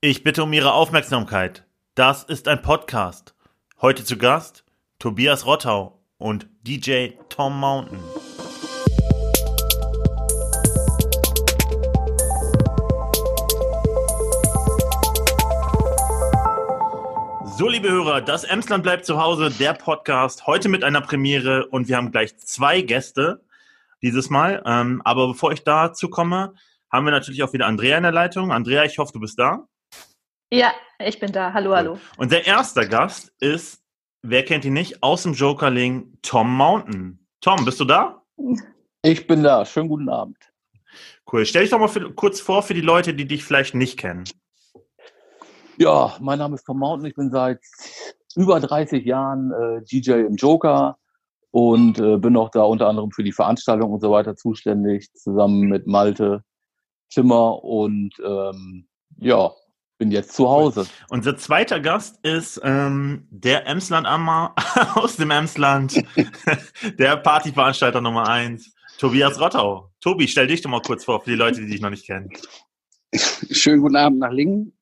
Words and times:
Ich 0.00 0.22
bitte 0.22 0.44
um 0.44 0.52
Ihre 0.52 0.74
Aufmerksamkeit. 0.74 1.66
Das 1.96 2.22
ist 2.22 2.46
ein 2.46 2.62
Podcast. 2.62 3.34
Heute 3.80 4.04
zu 4.04 4.16
Gast 4.16 4.64
Tobias 5.00 5.44
Rottau 5.44 6.04
und 6.18 6.46
DJ 6.62 7.14
Tom 7.28 7.58
Mountain. 7.58 7.98
So, 17.56 17.68
liebe 17.68 17.90
Hörer, 17.90 18.20
das 18.20 18.44
Emsland 18.44 18.84
bleibt 18.84 19.04
zu 19.04 19.20
Hause, 19.20 19.50
der 19.50 19.72
Podcast, 19.72 20.46
heute 20.46 20.68
mit 20.68 20.84
einer 20.84 21.00
Premiere 21.00 21.66
und 21.66 21.88
wir 21.88 21.96
haben 21.96 22.12
gleich 22.12 22.36
zwei 22.36 22.82
Gäste 22.82 23.44
dieses 24.00 24.30
Mal. 24.30 24.62
Ähm, 24.64 25.02
aber 25.04 25.26
bevor 25.26 25.50
ich 25.50 25.64
dazu 25.64 26.08
komme, 26.08 26.54
haben 26.88 27.04
wir 27.04 27.10
natürlich 27.10 27.42
auch 27.42 27.52
wieder 27.52 27.66
Andrea 27.66 27.96
in 27.96 28.04
der 28.04 28.12
Leitung. 28.12 28.52
Andrea, 28.52 28.84
ich 28.84 28.98
hoffe, 28.98 29.12
du 29.12 29.18
bist 29.18 29.40
da. 29.40 29.66
Ja, 30.50 30.72
ich 30.98 31.20
bin 31.20 31.30
da. 31.30 31.52
Hallo, 31.52 31.76
hallo. 31.76 31.98
Und 32.16 32.32
der 32.32 32.46
erste 32.46 32.88
Gast 32.88 33.30
ist, 33.38 33.82
wer 34.22 34.44
kennt 34.44 34.64
ihn 34.64 34.72
nicht, 34.72 35.02
aus 35.02 35.24
dem 35.24 35.34
Jokerling, 35.34 36.16
Tom 36.22 36.56
Mountain. 36.56 37.18
Tom, 37.42 37.66
bist 37.66 37.78
du 37.80 37.84
da? 37.84 38.22
Ich 39.02 39.26
bin 39.26 39.42
da. 39.42 39.66
Schönen 39.66 39.90
guten 39.90 40.08
Abend. 40.08 40.38
Cool. 41.30 41.44
Stell 41.44 41.62
dich 41.62 41.70
doch 41.70 41.78
mal 41.78 41.88
für, 41.88 42.14
kurz 42.14 42.40
vor 42.40 42.62
für 42.62 42.72
die 42.72 42.80
Leute, 42.80 43.12
die 43.12 43.28
dich 43.28 43.44
vielleicht 43.44 43.74
nicht 43.74 43.98
kennen. 43.98 44.24
Ja, 45.76 46.16
mein 46.18 46.38
Name 46.38 46.54
ist 46.54 46.64
Tom 46.64 46.78
Mountain. 46.78 47.10
Ich 47.10 47.14
bin 47.14 47.30
seit 47.30 47.60
über 48.34 48.58
30 48.58 49.04
Jahren 49.04 49.52
äh, 49.52 49.82
DJ 49.82 50.12
im 50.26 50.36
Joker 50.36 50.96
und 51.50 51.98
äh, 51.98 52.16
bin 52.16 52.38
auch 52.38 52.50
da 52.50 52.62
unter 52.62 52.88
anderem 52.88 53.10
für 53.10 53.22
die 53.22 53.32
Veranstaltung 53.32 53.92
und 53.92 54.00
so 54.00 54.10
weiter 54.10 54.34
zuständig, 54.34 55.12
zusammen 55.12 55.68
mit 55.68 55.86
Malte 55.86 56.42
Zimmer 57.10 57.62
und 57.62 58.14
ähm, 58.24 58.88
ja, 59.18 59.52
bin 59.98 60.10
jetzt 60.12 60.32
zu 60.32 60.48
Hause. 60.48 60.86
Unser 61.10 61.36
zweiter 61.36 61.80
Gast 61.80 62.24
ist 62.24 62.60
ähm, 62.64 63.26
der 63.30 63.66
Emsland 63.66 64.06
Ammer 64.06 64.54
aus 64.94 65.16
dem 65.16 65.30
Emsland, 65.30 66.02
der 66.98 67.16
Partyveranstalter 67.16 68.00
Nummer 68.00 68.28
eins, 68.28 68.72
Tobias 68.98 69.40
Rottau. 69.40 69.92
Tobi, 70.00 70.28
stell 70.28 70.46
dich 70.46 70.62
doch 70.62 70.70
mal 70.70 70.82
kurz 70.82 71.04
vor 71.04 71.20
für 71.20 71.30
die 71.30 71.36
Leute, 71.36 71.60
die 71.60 71.66
dich 71.66 71.80
noch 71.80 71.90
nicht 71.90 72.06
kennen. 72.06 72.30
Schönen 73.50 73.82
guten 73.82 73.96
Abend 73.96 74.20
nach 74.20 74.32
Lingen. 74.32 74.72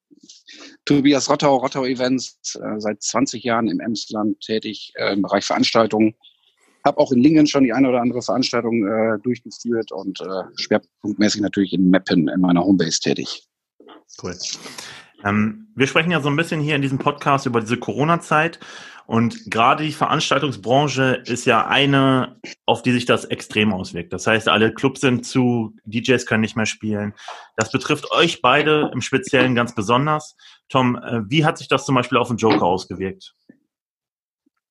Tobias 0.84 1.28
Rottau, 1.28 1.56
Rottau 1.56 1.84
Events, 1.84 2.54
äh, 2.54 2.78
seit 2.78 3.02
20 3.02 3.42
Jahren 3.42 3.68
im 3.68 3.80
Emsland 3.80 4.40
tätig 4.40 4.92
äh, 4.96 5.12
im 5.12 5.22
Bereich 5.22 5.44
Veranstaltungen. 5.44 6.14
Habe 6.84 6.98
auch 6.98 7.10
in 7.10 7.20
Lingen 7.20 7.46
schon 7.46 7.64
die 7.64 7.72
eine 7.72 7.88
oder 7.88 8.00
andere 8.00 8.22
Veranstaltung 8.22 8.86
äh, 8.86 9.18
durchgeführt 9.22 9.90
und 9.90 10.20
äh, 10.20 10.44
schwerpunktmäßig 10.56 11.40
natürlich 11.40 11.72
in 11.72 11.90
Meppen 11.90 12.28
in 12.28 12.40
meiner 12.40 12.64
Homebase 12.64 13.00
tätig. 13.00 13.48
Cool. 14.22 14.36
Ähm, 15.24 15.68
wir 15.74 15.86
sprechen 15.86 16.10
ja 16.10 16.20
so 16.20 16.28
ein 16.28 16.36
bisschen 16.36 16.60
hier 16.60 16.76
in 16.76 16.82
diesem 16.82 16.98
Podcast 16.98 17.46
über 17.46 17.60
diese 17.60 17.76
Corona-Zeit 17.76 18.60
und 19.06 19.50
gerade 19.50 19.84
die 19.84 19.92
Veranstaltungsbranche 19.92 21.22
ist 21.26 21.44
ja 21.44 21.66
eine, 21.66 22.40
auf 22.66 22.82
die 22.82 22.90
sich 22.90 23.06
das 23.06 23.24
extrem 23.24 23.72
auswirkt. 23.72 24.12
Das 24.12 24.26
heißt, 24.26 24.48
alle 24.48 24.74
Clubs 24.74 25.00
sind 25.00 25.24
zu, 25.24 25.76
DJs 25.84 26.26
können 26.26 26.40
nicht 26.40 26.56
mehr 26.56 26.66
spielen. 26.66 27.14
Das 27.56 27.70
betrifft 27.70 28.10
euch 28.10 28.42
beide 28.42 28.90
im 28.92 29.00
Speziellen 29.00 29.54
ganz 29.54 29.74
besonders. 29.74 30.36
Tom, 30.68 30.96
äh, 30.96 31.22
wie 31.28 31.44
hat 31.44 31.56
sich 31.56 31.68
das 31.68 31.86
zum 31.86 31.94
Beispiel 31.94 32.18
auf 32.18 32.28
den 32.28 32.36
Joker 32.36 32.64
ausgewirkt? 32.64 33.34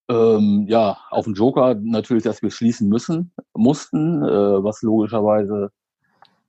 Ähm, 0.09 0.65
ja, 0.67 0.97
auf 1.09 1.25
den 1.25 1.33
Joker 1.33 1.75
natürlich, 1.75 2.23
dass 2.23 2.41
wir 2.41 2.51
schließen 2.51 2.89
müssen, 2.89 3.31
mussten, 3.53 4.21
äh, 4.21 4.63
was 4.63 4.81
logischerweise 4.81 5.71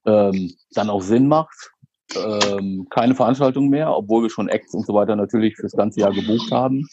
ähm, 0.05 0.55
dann 0.72 0.91
auch 0.91 1.03
Sinn 1.03 1.28
macht, 1.28 1.72
ähm, 2.15 2.87
keine 2.91 3.15
Veranstaltung 3.15 3.69
mehr, 3.69 3.95
obwohl 3.95 4.23
wir 4.23 4.31
schon 4.31 4.49
Acts 4.49 4.75
und 4.75 4.87
so 4.87 4.95
weiter 4.95 5.17
natürlich 5.17 5.57
fürs 5.57 5.73
ganze 5.73 6.01
Jahr 6.01 6.12
gebucht 6.12 6.51
haben. 6.51 6.87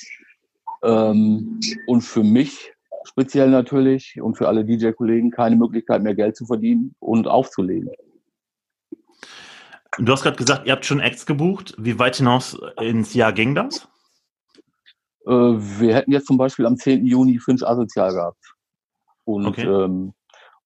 Ähm, 0.83 1.59
und 1.87 2.01
für 2.01 2.23
mich 2.23 2.73
speziell 3.05 3.49
natürlich 3.49 4.19
und 4.21 4.37
für 4.37 4.47
alle 4.47 4.65
DJ-Kollegen 4.65 5.31
keine 5.31 5.55
Möglichkeit 5.55 6.01
mehr 6.01 6.15
Geld 6.15 6.35
zu 6.35 6.45
verdienen 6.45 6.95
und 6.99 7.27
aufzulegen. 7.27 7.89
Du 9.99 10.11
hast 10.11 10.23
gerade 10.23 10.37
gesagt, 10.37 10.65
ihr 10.65 10.71
habt 10.73 10.85
schon 10.85 10.99
Acts 10.99 11.25
gebucht. 11.25 11.75
Wie 11.77 11.99
weit 11.99 12.15
hinaus 12.15 12.57
ins 12.81 13.13
Jahr 13.13 13.31
ging 13.31 13.53
das? 13.53 13.87
Äh, 15.25 15.31
wir 15.31 15.95
hätten 15.95 16.11
jetzt 16.11 16.27
zum 16.27 16.37
Beispiel 16.37 16.65
am 16.65 16.77
10. 16.77 17.05
Juni 17.05 17.39
Finch 17.39 17.65
Asozial 17.65 18.13
gehabt. 18.13 18.53
Und 19.25 19.45
okay. 19.45 19.65
ähm, 19.65 20.13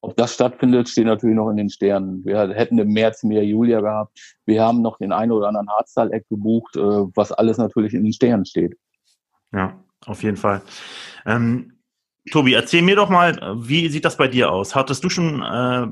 ob 0.01 0.15
das 0.15 0.33
stattfindet, 0.33 0.89
steht 0.89 1.05
natürlich 1.05 1.35
noch 1.35 1.49
in 1.49 1.57
den 1.57 1.69
Sternen. 1.69 2.23
Wir 2.23 2.49
hätten 2.49 2.77
im 2.77 2.89
März 2.89 3.23
mehr 3.23 3.43
Julia 3.43 3.81
gehabt. 3.81 4.37
Wir 4.45 4.63
haben 4.63 4.81
noch 4.81 4.97
den 4.97 5.11
einen 5.11 5.31
oder 5.31 5.47
anderen 5.47 5.69
Hardstyle-Act 5.69 6.29
gebucht, 6.29 6.75
äh, 6.75 6.79
was 6.79 7.31
alles 7.31 7.57
natürlich 7.57 7.93
in 7.93 8.03
den 8.03 8.13
Sternen 8.13 8.45
steht. 8.45 8.77
Ja, 9.51 9.83
auf 10.05 10.23
jeden 10.23 10.37
Fall. 10.37 10.61
Ähm, 11.25 11.79
Tobi, 12.31 12.53
erzähl 12.53 12.81
mir 12.81 12.95
doch 12.95 13.09
mal, 13.09 13.39
wie 13.57 13.87
sieht 13.89 14.05
das 14.05 14.17
bei 14.17 14.27
dir 14.27 14.51
aus? 14.51 14.75
Hattest 14.75 15.03
du 15.03 15.09
schon 15.09 15.41
äh, 15.41 15.87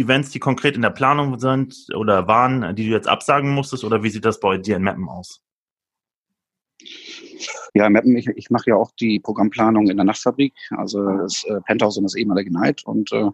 Events, 0.00 0.30
die 0.30 0.38
konkret 0.38 0.76
in 0.76 0.82
der 0.82 0.90
Planung 0.90 1.38
sind 1.38 1.74
oder 1.94 2.26
waren, 2.26 2.74
die 2.76 2.86
du 2.86 2.92
jetzt 2.92 3.08
absagen 3.08 3.50
musstest, 3.50 3.84
oder 3.84 4.02
wie 4.02 4.10
sieht 4.10 4.24
das 4.24 4.40
bei 4.40 4.58
dir 4.58 4.76
in 4.76 4.82
Mappen 4.82 5.08
aus? 5.08 5.42
Ja, 7.74 7.88
Mappen, 7.88 8.16
ich, 8.16 8.26
ich 8.28 8.50
mache 8.50 8.70
ja 8.70 8.76
auch 8.76 8.90
die 8.98 9.20
Programmplanung 9.20 9.88
in 9.88 9.96
der 9.96 10.04
Nachtfabrik, 10.04 10.54
also 10.70 11.04
das 11.18 11.44
äh, 11.44 11.60
Penthouse 11.66 11.98
und 11.98 12.04
das 12.04 12.14
ehemalige 12.14 12.52
Night. 12.52 12.84
Und 12.84 13.12
äh, 13.12 13.30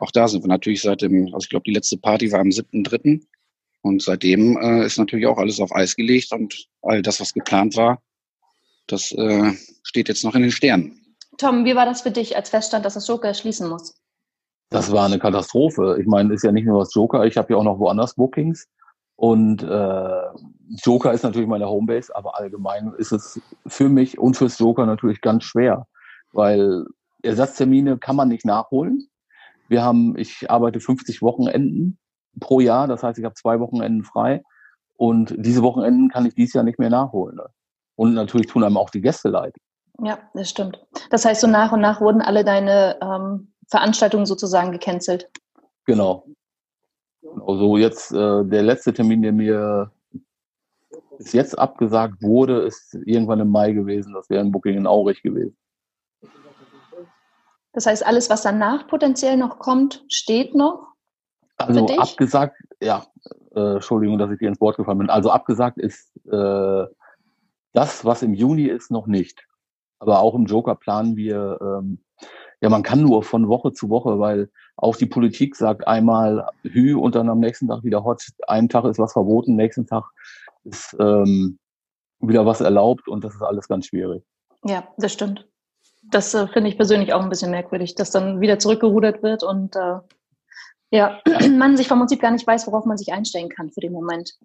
auch 0.00 0.10
da 0.10 0.28
sind 0.28 0.42
wir 0.44 0.48
natürlich 0.48 0.82
seit 0.82 1.02
dem, 1.02 1.26
also 1.26 1.44
ich 1.44 1.48
glaube, 1.48 1.64
die 1.64 1.74
letzte 1.74 1.98
Party 1.98 2.30
war 2.32 2.40
am 2.40 2.48
7.3. 2.48 3.22
Und 3.82 4.02
seitdem 4.02 4.58
äh, 4.58 4.84
ist 4.84 4.98
natürlich 4.98 5.26
auch 5.26 5.38
alles 5.38 5.60
auf 5.60 5.74
Eis 5.74 5.96
gelegt 5.96 6.32
und 6.32 6.66
all 6.82 7.00
das, 7.02 7.20
was 7.20 7.32
geplant 7.32 7.76
war, 7.76 8.02
das 8.86 9.12
äh, 9.12 9.52
steht 9.82 10.08
jetzt 10.08 10.24
noch 10.24 10.34
in 10.34 10.42
den 10.42 10.50
Sternen. 10.50 11.00
Tom, 11.38 11.64
wie 11.64 11.74
war 11.74 11.86
das 11.86 12.02
für 12.02 12.10
dich, 12.10 12.36
als 12.36 12.50
feststand, 12.50 12.84
dass 12.84 12.94
das 12.94 13.08
Joker 13.08 13.32
schließen 13.32 13.68
muss? 13.68 13.94
Das 14.68 14.92
war 14.92 15.06
eine 15.06 15.18
Katastrophe. 15.18 15.96
Ich 16.00 16.06
meine, 16.06 16.34
ist 16.34 16.44
ja 16.44 16.52
nicht 16.52 16.66
nur 16.66 16.80
das 16.80 16.94
Joker, 16.94 17.24
ich 17.24 17.36
habe 17.36 17.52
ja 17.52 17.58
auch 17.58 17.64
noch 17.64 17.78
woanders 17.78 18.14
Bookings. 18.14 18.68
Und 19.20 19.62
äh, 19.62 20.22
Joker 20.82 21.12
ist 21.12 21.24
natürlich 21.24 21.46
meine 21.46 21.68
Homebase, 21.68 22.16
aber 22.16 22.38
allgemein 22.38 22.94
ist 22.96 23.12
es 23.12 23.38
für 23.66 23.90
mich 23.90 24.18
und 24.18 24.34
fürs 24.34 24.58
Joker 24.58 24.86
natürlich 24.86 25.20
ganz 25.20 25.44
schwer, 25.44 25.86
weil 26.32 26.86
Ersatztermine 27.22 27.98
kann 27.98 28.16
man 28.16 28.28
nicht 28.28 28.46
nachholen. 28.46 29.10
Wir 29.68 29.84
haben, 29.84 30.16
ich 30.16 30.50
arbeite 30.50 30.80
50 30.80 31.20
Wochenenden 31.20 31.98
pro 32.40 32.60
Jahr, 32.60 32.88
das 32.88 33.02
heißt, 33.02 33.18
ich 33.18 33.26
habe 33.26 33.34
zwei 33.34 33.60
Wochenenden 33.60 34.04
frei 34.04 34.42
und 34.96 35.34
diese 35.36 35.60
Wochenenden 35.60 36.08
kann 36.08 36.24
ich 36.24 36.34
dieses 36.34 36.54
Jahr 36.54 36.64
nicht 36.64 36.78
mehr 36.78 36.88
nachholen. 36.88 37.36
Ne? 37.36 37.46
Und 37.96 38.14
natürlich 38.14 38.46
tun 38.46 38.64
einem 38.64 38.78
auch 38.78 38.88
die 38.88 39.02
Gäste 39.02 39.28
leid. 39.28 39.54
Ja, 40.02 40.18
das 40.32 40.48
stimmt. 40.48 40.82
Das 41.10 41.26
heißt, 41.26 41.42
so 41.42 41.46
nach 41.46 41.72
und 41.72 41.82
nach 41.82 42.00
wurden 42.00 42.22
alle 42.22 42.42
deine 42.42 42.98
ähm, 43.02 43.52
Veranstaltungen 43.68 44.24
sozusagen 44.24 44.72
gecancelt. 44.72 45.28
Genau. 45.84 46.24
Also 47.46 47.76
jetzt 47.76 48.12
äh, 48.12 48.44
der 48.44 48.62
letzte 48.62 48.92
Termin, 48.92 49.22
der 49.22 49.32
mir 49.32 49.90
bis 51.18 51.32
jetzt 51.32 51.58
abgesagt 51.58 52.22
wurde, 52.22 52.62
ist 52.62 52.94
irgendwann 53.04 53.40
im 53.40 53.50
Mai 53.50 53.72
gewesen. 53.72 54.14
Das 54.14 54.30
wäre 54.30 54.40
ein 54.40 54.52
Booking 54.52 54.76
in 54.76 54.86
Aurich 54.86 55.22
gewesen. 55.22 55.56
Das 57.72 57.86
heißt, 57.86 58.04
alles, 58.04 58.30
was 58.30 58.42
danach 58.42 58.88
potenziell 58.88 59.36
noch 59.36 59.58
kommt, 59.58 60.04
steht 60.08 60.54
noch? 60.54 60.88
Also 61.56 61.86
abgesagt, 61.86 62.56
ja, 62.80 63.04
äh, 63.54 63.74
Entschuldigung, 63.74 64.18
dass 64.18 64.30
ich 64.30 64.38
dir 64.38 64.48
ins 64.48 64.60
Wort 64.60 64.76
gefallen 64.76 64.98
bin. 64.98 65.10
Also 65.10 65.30
abgesagt 65.30 65.78
ist 65.78 66.10
äh, 66.26 66.86
das, 67.72 68.04
was 68.04 68.22
im 68.22 68.34
Juni 68.34 68.64
ist, 68.64 68.90
noch 68.90 69.06
nicht. 69.06 69.46
Aber 69.98 70.20
auch 70.20 70.34
im 70.34 70.46
Joker 70.46 70.74
planen 70.74 71.16
wir 71.16 71.58
ähm, 71.60 72.00
ja, 72.60 72.68
man 72.68 72.82
kann 72.82 73.00
nur 73.00 73.22
von 73.22 73.48
Woche 73.48 73.72
zu 73.72 73.88
Woche, 73.88 74.18
weil 74.18 74.50
auch 74.80 74.96
die 74.96 75.06
Politik 75.06 75.56
sagt 75.56 75.86
einmal 75.86 76.48
Hü 76.62 76.94
und 76.94 77.14
dann 77.14 77.28
am 77.28 77.38
nächsten 77.38 77.68
Tag 77.68 77.84
wieder 77.84 78.02
Hot. 78.02 78.24
Einen 78.46 78.68
Tag 78.68 78.84
ist 78.84 78.98
was 78.98 79.12
verboten, 79.12 79.54
nächsten 79.54 79.86
Tag 79.86 80.04
ist 80.64 80.96
ähm, 80.98 81.58
wieder 82.20 82.46
was 82.46 82.60
erlaubt 82.60 83.06
und 83.08 83.22
das 83.22 83.34
ist 83.34 83.42
alles 83.42 83.68
ganz 83.68 83.86
schwierig. 83.86 84.22
Ja, 84.64 84.88
das 84.96 85.12
stimmt. 85.12 85.46
Das 86.10 86.32
äh, 86.34 86.46
finde 86.48 86.70
ich 86.70 86.76
persönlich 86.76 87.12
auch 87.12 87.22
ein 87.22 87.28
bisschen 87.28 87.50
merkwürdig, 87.50 87.94
dass 87.94 88.10
dann 88.10 88.40
wieder 88.40 88.58
zurückgerudert 88.58 89.22
wird 89.22 89.42
und 89.42 89.76
äh, 89.76 89.98
ja, 90.90 91.20
man 91.50 91.76
sich 91.76 91.88
vom 91.88 91.98
Prinzip 91.98 92.20
gar 92.20 92.30
nicht 92.30 92.46
weiß, 92.46 92.66
worauf 92.66 92.86
man 92.86 92.96
sich 92.96 93.12
einstellen 93.12 93.50
kann 93.50 93.70
für 93.70 93.80
den 93.80 93.92
Moment. 93.92 94.38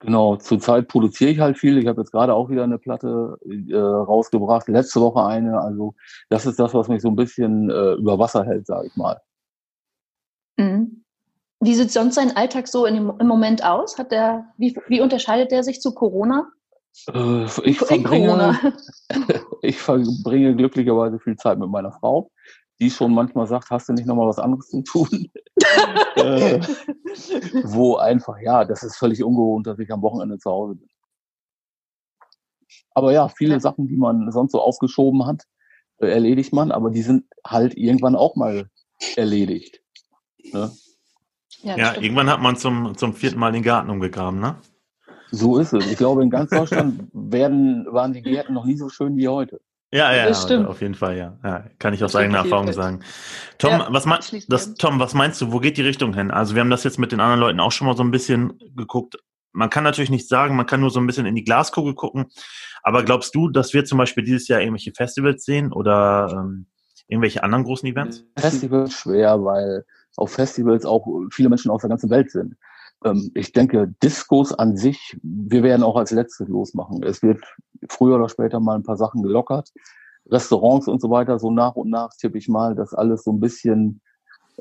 Genau, 0.00 0.36
zurzeit 0.36 0.88
produziere 0.88 1.30
ich 1.30 1.40
halt 1.40 1.58
viel. 1.58 1.78
Ich 1.78 1.86
habe 1.86 2.00
jetzt 2.00 2.10
gerade 2.10 2.34
auch 2.34 2.50
wieder 2.50 2.64
eine 2.64 2.78
Platte 2.78 3.38
äh, 3.44 3.76
rausgebracht, 3.76 4.68
letzte 4.68 5.00
Woche 5.00 5.24
eine. 5.24 5.60
Also 5.60 5.94
das 6.30 6.46
ist 6.46 6.58
das, 6.58 6.74
was 6.74 6.88
mich 6.88 7.00
so 7.00 7.08
ein 7.08 7.16
bisschen 7.16 7.70
äh, 7.70 7.92
über 7.92 8.18
Wasser 8.18 8.44
hält, 8.44 8.66
sage 8.66 8.88
ich 8.88 8.96
mal. 8.96 9.20
Mhm. 10.56 11.04
Wie 11.60 11.74
sieht 11.74 11.90
sonst 11.90 12.16
sein 12.16 12.36
Alltag 12.36 12.68
so 12.68 12.86
dem, 12.86 13.12
im 13.18 13.26
Moment 13.26 13.64
aus? 13.64 13.96
Hat 13.98 14.12
der, 14.12 14.52
wie, 14.58 14.76
wie 14.88 15.00
unterscheidet 15.00 15.50
der 15.50 15.64
sich 15.64 15.80
zu 15.80 15.94
Corona? 15.94 16.50
Äh, 17.08 17.44
ich, 17.64 17.78
verbringe, 17.78 18.74
ich 19.62 19.78
verbringe 19.78 20.54
glücklicherweise 20.54 21.18
viel 21.18 21.36
Zeit 21.36 21.58
mit 21.58 21.70
meiner 21.70 21.92
Frau 21.92 22.30
die 22.80 22.90
schon 22.90 23.14
manchmal 23.14 23.46
sagt, 23.46 23.70
hast 23.70 23.88
du 23.88 23.92
nicht 23.92 24.06
nochmal 24.06 24.28
was 24.28 24.38
anderes 24.38 24.68
zu 24.68 24.82
tun? 24.82 25.30
äh, 26.16 26.60
wo 27.64 27.96
einfach, 27.96 28.38
ja, 28.40 28.64
das 28.64 28.82
ist 28.82 28.96
völlig 28.96 29.22
ungewohnt, 29.22 29.66
dass 29.66 29.78
ich 29.78 29.92
am 29.92 30.02
Wochenende 30.02 30.38
zu 30.38 30.50
Hause 30.50 30.74
bin. 30.76 30.88
Aber 32.92 33.12
ja, 33.12 33.28
viele 33.28 33.60
Sachen, 33.60 33.86
die 33.86 33.96
man 33.96 34.30
sonst 34.32 34.52
so 34.52 34.60
aufgeschoben 34.60 35.26
hat, 35.26 35.44
äh, 35.98 36.08
erledigt 36.08 36.52
man, 36.52 36.72
aber 36.72 36.90
die 36.90 37.02
sind 37.02 37.26
halt 37.46 37.76
irgendwann 37.76 38.16
auch 38.16 38.36
mal 38.36 38.68
erledigt. 39.16 39.80
Ne? 40.52 40.70
Ja, 41.62 41.76
ja 41.76 41.94
irgendwann 42.00 42.28
hat 42.30 42.40
man 42.40 42.56
zum, 42.56 42.96
zum 42.96 43.14
vierten 43.14 43.38
Mal 43.38 43.52
den 43.52 43.62
Garten 43.62 43.90
umgegraben, 43.90 44.40
ne? 44.40 44.56
So 45.30 45.58
ist 45.58 45.72
es. 45.72 45.90
Ich 45.90 45.96
glaube, 45.96 46.22
in 46.22 46.30
ganz 46.30 46.50
Deutschland 46.50 47.08
werden, 47.12 47.86
waren 47.90 48.12
die 48.12 48.22
Gärten 48.22 48.54
noch 48.54 48.64
nie 48.64 48.76
so 48.76 48.88
schön 48.88 49.16
wie 49.16 49.28
heute. 49.28 49.60
Ja, 49.94 50.12
ja, 50.12 50.26
das 50.26 50.42
stimmt. 50.42 50.66
auf 50.66 50.80
jeden 50.80 50.94
Fall, 50.94 51.16
ja. 51.16 51.38
ja 51.44 51.64
kann 51.78 51.94
ich 51.94 52.02
aus 52.02 52.16
eigener 52.16 52.38
Erfahrung 52.38 52.72
sagen. 52.72 53.00
Tom, 53.58 53.70
ja, 53.70 53.86
was 53.90 54.06
meinst 54.06 54.52
das, 54.52 54.74
Tom, 54.74 54.98
was 54.98 55.14
meinst 55.14 55.40
du, 55.40 55.52
wo 55.52 55.60
geht 55.60 55.76
die 55.76 55.82
Richtung 55.82 56.14
hin? 56.14 56.32
Also 56.32 56.54
wir 56.56 56.62
haben 56.62 56.70
das 56.70 56.82
jetzt 56.82 56.98
mit 56.98 57.12
den 57.12 57.20
anderen 57.20 57.40
Leuten 57.40 57.60
auch 57.60 57.70
schon 57.70 57.86
mal 57.86 57.96
so 57.96 58.02
ein 58.02 58.10
bisschen 58.10 58.58
geguckt. 58.74 59.16
Man 59.52 59.70
kann 59.70 59.84
natürlich 59.84 60.10
nicht 60.10 60.28
sagen, 60.28 60.56
man 60.56 60.66
kann 60.66 60.80
nur 60.80 60.90
so 60.90 60.98
ein 60.98 61.06
bisschen 61.06 61.26
in 61.26 61.36
die 61.36 61.44
Glaskugel 61.44 61.94
gucken. 61.94 62.26
Aber 62.82 63.04
glaubst 63.04 63.36
du, 63.36 63.48
dass 63.48 63.72
wir 63.72 63.84
zum 63.84 63.98
Beispiel 63.98 64.24
dieses 64.24 64.48
Jahr 64.48 64.60
irgendwelche 64.60 64.92
Festivals 64.92 65.44
sehen 65.44 65.72
oder 65.72 66.28
ähm, 66.32 66.66
irgendwelche 67.06 67.44
anderen 67.44 67.62
großen 67.62 67.88
Events? 67.88 68.24
Festivals 68.36 68.94
schwer, 68.94 69.44
weil 69.44 69.84
auf 70.16 70.32
Festivals 70.32 70.84
auch 70.84 71.06
viele 71.30 71.48
Menschen 71.48 71.70
aus 71.70 71.82
der 71.82 71.90
ganzen 71.90 72.10
Welt 72.10 72.30
sind. 72.30 72.56
Ähm, 73.04 73.30
ich 73.34 73.52
denke, 73.52 73.94
Diskos 74.02 74.52
an 74.52 74.76
sich, 74.76 75.18
wir 75.22 75.62
werden 75.62 75.82
auch 75.82 75.96
als 75.96 76.10
letztes 76.10 76.48
losmachen. 76.48 77.02
Es 77.02 77.22
wird 77.22 77.42
früher 77.88 78.16
oder 78.16 78.28
später 78.28 78.60
mal 78.60 78.76
ein 78.76 78.82
paar 78.82 78.96
Sachen 78.96 79.22
gelockert. 79.22 79.72
Restaurants 80.30 80.88
und 80.88 81.02
so 81.02 81.10
weiter, 81.10 81.38
so 81.38 81.50
nach 81.50 81.76
und 81.76 81.90
nach 81.90 82.10
tippe 82.16 82.38
ich 82.38 82.48
mal, 82.48 82.74
dass 82.74 82.94
alles 82.94 83.24
so 83.24 83.32
ein 83.32 83.40
bisschen 83.40 84.00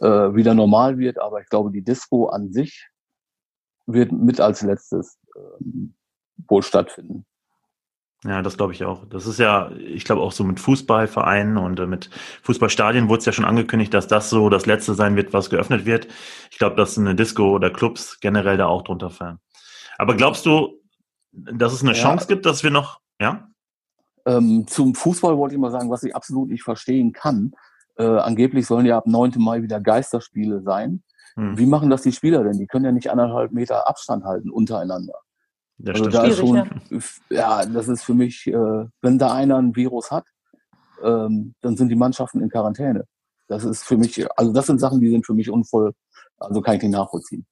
äh, 0.01 0.07
wieder 0.07 0.53
normal 0.53 0.97
wird. 0.97 1.19
Aber 1.19 1.41
ich 1.41 1.47
glaube, 1.47 1.71
die 1.71 1.83
Disco 1.83 2.27
an 2.27 2.51
sich 2.51 2.89
wird 3.85 4.11
mit 4.11 4.41
als 4.41 4.61
letztes 4.61 5.17
ähm, 5.35 5.93
wohl 6.47 6.63
stattfinden. 6.63 7.25
Ja, 8.23 8.41
das 8.41 8.55
glaube 8.55 8.73
ich 8.73 8.85
auch. 8.85 9.05
Das 9.09 9.27
ist 9.27 9.37
ja, 9.37 9.71
ich 9.71 10.05
glaube 10.05 10.21
auch 10.21 10.31
so 10.31 10.43
mit 10.43 10.59
Fußballvereinen 10.59 11.57
und 11.57 11.79
äh, 11.79 11.85
mit 11.85 12.09
Fußballstadien 12.43 13.09
wurde 13.09 13.19
es 13.19 13.25
ja 13.25 13.33
schon 13.33 13.43
angekündigt, 13.43 13.93
dass 13.93 14.07
das 14.07 14.29
so 14.29 14.49
das 14.49 14.65
letzte 14.65 14.93
sein 14.93 15.15
wird, 15.15 15.33
was 15.33 15.49
geöffnet 15.49 15.85
wird. 15.85 16.07
Ich 16.49 16.57
glaube, 16.57 16.77
dass 16.77 16.97
eine 16.97 17.15
Disco 17.15 17.51
oder 17.51 17.69
Clubs 17.69 18.19
generell 18.21 18.55
da 18.55 18.67
auch 18.67 18.83
drunter 18.83 19.09
fallen. 19.09 19.39
Aber 19.97 20.15
glaubst 20.15 20.45
du, 20.45 20.79
dass 21.31 21.73
es 21.73 21.81
eine 21.81 21.91
ja. 21.91 22.01
Chance 22.01 22.27
gibt, 22.27 22.45
dass 22.45 22.63
wir 22.63 22.71
noch, 22.71 23.01
ja? 23.19 23.49
Ähm, 24.25 24.65
zum 24.67 24.95
Fußball 24.95 25.37
wollte 25.37 25.55
ich 25.55 25.61
mal 25.61 25.71
sagen, 25.71 25.89
was 25.89 26.03
ich 26.03 26.15
absolut 26.15 26.49
nicht 26.49 26.63
verstehen 26.63 27.11
kann. 27.11 27.51
Äh, 27.97 28.05
angeblich 28.05 28.65
sollen 28.65 28.85
ja 28.85 28.97
ab 28.97 29.05
9. 29.05 29.33
Mai 29.37 29.61
wieder 29.61 29.81
Geisterspiele 29.81 30.61
sein. 30.61 31.03
Hm. 31.35 31.57
Wie 31.57 31.65
machen 31.65 31.89
das 31.89 32.03
die 32.03 32.11
Spieler 32.11 32.43
denn? 32.43 32.57
Die 32.57 32.67
können 32.67 32.85
ja 32.85 32.91
nicht 32.91 33.11
anderthalb 33.11 33.51
Meter 33.51 33.87
Abstand 33.87 34.23
halten 34.23 34.49
untereinander. 34.49 35.15
Das 35.77 35.99
also 35.99 36.09
da 36.09 36.23
ist 36.25 36.37
schon, 36.37 36.55
ja. 36.55 36.65
ja. 37.29 37.65
das 37.65 37.87
ist 37.87 38.03
für 38.03 38.13
mich, 38.13 38.47
äh, 38.47 38.85
wenn 39.01 39.17
da 39.17 39.33
einer 39.33 39.57
ein 39.57 39.75
Virus 39.75 40.11
hat, 40.11 40.25
ähm, 41.03 41.55
dann 41.61 41.75
sind 41.75 41.89
die 41.89 41.95
Mannschaften 41.95 42.41
in 42.41 42.49
Quarantäne. 42.49 43.05
Das 43.47 43.63
ist 43.65 43.83
für 43.83 43.97
mich, 43.97 44.25
also 44.37 44.53
das 44.53 44.67
sind 44.67 44.79
Sachen, 44.79 45.01
die 45.01 45.09
sind 45.09 45.25
für 45.25 45.33
mich 45.33 45.49
unvoll, 45.49 45.93
also 46.37 46.61
kann 46.61 46.75
ich 46.75 46.83
nicht 46.83 46.91
nachvollziehen. 46.91 47.45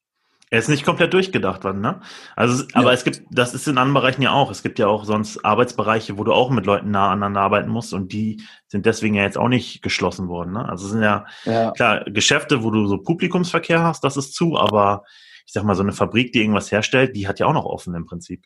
Er 0.54 0.60
ist 0.60 0.68
nicht 0.68 0.84
komplett 0.84 1.14
durchgedacht 1.14 1.64
worden, 1.64 1.80
ne? 1.80 2.02
Also, 2.36 2.66
aber 2.74 2.88
ja. 2.88 2.94
es 2.94 3.06
gibt, 3.06 3.24
das 3.32 3.54
ist 3.54 3.70
in 3.70 3.78
anderen 3.78 3.94
Bereichen 3.94 4.22
ja 4.22 4.34
auch. 4.34 4.52
Es 4.52 4.64
gibt 4.64 4.80
ja 4.80 4.88
auch 4.88 5.06
sonst 5.06 5.46
Arbeitsbereiche, 5.46 6.18
wo 6.18 6.26
du 6.26 6.34
auch 6.34 6.50
mit 6.50 6.66
Leuten 6.66 6.92
nah 6.92 7.10
aneinander 7.10 7.40
arbeiten 7.40 7.70
musst 7.70 7.94
und 7.94 8.12
die 8.12 8.44
sind 8.68 8.86
deswegen 8.86 9.16
ja 9.16 9.24
jetzt 9.24 9.38
auch 9.38 9.48
nicht 9.48 9.82
geschlossen 9.82 10.28
worden, 10.28 10.52
ne? 10.52 10.68
Also 10.68 10.86
es 10.86 10.92
sind 10.92 11.04
ja, 11.04 11.26
ja. 11.46 11.72
klar, 11.72 12.04
Geschäfte, 12.04 12.64
wo 12.64 12.72
du 12.72 12.86
so 12.88 12.98
Publikumsverkehr 12.98 13.82
hast, 13.82 14.04
das 14.04 14.18
ist 14.18 14.34
zu, 14.34 14.58
aber 14.58 15.06
ich 15.51 15.53
sag 15.53 15.65
mal, 15.65 15.75
so 15.75 15.83
eine 15.83 15.92
Fabrik, 15.92 16.31
die 16.31 16.39
irgendwas 16.39 16.71
herstellt, 16.71 17.13
die 17.13 17.27
hat 17.27 17.39
ja 17.39 17.45
auch 17.45 17.51
noch 17.51 17.65
offen 17.65 17.94
im 17.94 18.06
Prinzip. 18.06 18.45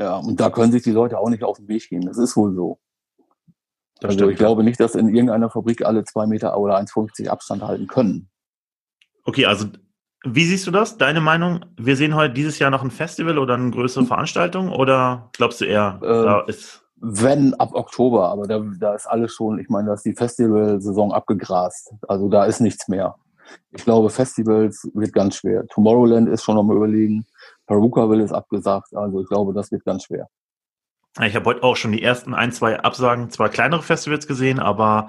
Ja, 0.00 0.16
und 0.16 0.40
da 0.40 0.50
können 0.50 0.72
sich 0.72 0.82
die 0.82 0.90
Leute 0.90 1.20
auch 1.20 1.28
nicht 1.28 1.44
auf 1.44 1.58
den 1.58 1.68
Weg 1.68 1.88
gehen. 1.88 2.04
Das 2.04 2.18
ist 2.18 2.36
wohl 2.36 2.52
so. 2.52 2.80
Das 4.00 4.08
also 4.08 4.18
stimmt. 4.18 4.32
ich 4.32 4.38
glaube 4.38 4.64
nicht, 4.64 4.80
dass 4.80 4.96
in 4.96 5.06
irgendeiner 5.06 5.50
Fabrik 5.50 5.84
alle 5.84 6.02
zwei 6.02 6.26
Meter 6.26 6.58
oder 6.58 6.76
1,50 6.80 7.28
Abstand 7.28 7.62
halten 7.62 7.86
können. 7.86 8.28
Okay, 9.22 9.46
also 9.46 9.66
wie 10.24 10.44
siehst 10.44 10.66
du 10.66 10.72
das? 10.72 10.98
Deine 10.98 11.20
Meinung? 11.20 11.64
Wir 11.76 11.94
sehen 11.94 12.16
heute 12.16 12.34
dieses 12.34 12.58
Jahr 12.58 12.72
noch 12.72 12.82
ein 12.82 12.90
Festival 12.90 13.38
oder 13.38 13.54
eine 13.54 13.70
größere 13.70 14.04
Veranstaltung 14.04 14.72
oder 14.72 15.30
glaubst 15.34 15.60
du 15.60 15.64
eher, 15.64 16.00
äh, 16.02 16.06
da 16.06 16.40
ist. 16.40 16.82
Wenn 16.96 17.54
ab 17.54 17.72
Oktober, 17.72 18.30
aber 18.30 18.48
da, 18.48 18.58
da 18.80 18.96
ist 18.96 19.06
alles 19.06 19.32
schon, 19.32 19.60
ich 19.60 19.68
meine, 19.68 19.86
da 19.86 19.94
ist 19.94 20.04
die 20.04 20.14
Festivalsaison 20.14 21.12
abgegrast. 21.12 21.94
Also 22.08 22.28
da 22.28 22.46
ist 22.46 22.58
nichts 22.58 22.88
mehr. 22.88 23.14
Ich 23.70 23.84
glaube, 23.84 24.10
Festivals 24.10 24.88
wird 24.94 25.12
ganz 25.12 25.36
schwer. 25.36 25.66
Tomorrowland 25.68 26.28
ist 26.28 26.44
schon 26.44 26.58
am 26.58 26.70
überlegen. 26.70 27.26
Perukaville 27.66 28.24
ist 28.24 28.32
abgesagt. 28.32 28.94
Also 28.94 29.20
ich 29.20 29.28
glaube, 29.28 29.52
das 29.52 29.70
wird 29.70 29.84
ganz 29.84 30.04
schwer. 30.04 30.28
Ich 31.20 31.34
habe 31.34 31.44
heute 31.44 31.62
auch 31.62 31.76
schon 31.76 31.92
die 31.92 32.02
ersten 32.02 32.34
ein, 32.34 32.52
zwei 32.52 32.80
Absagen, 32.80 33.30
zwar 33.30 33.50
kleinere 33.50 33.82
Festivals 33.82 34.26
gesehen, 34.26 34.58
aber 34.58 35.08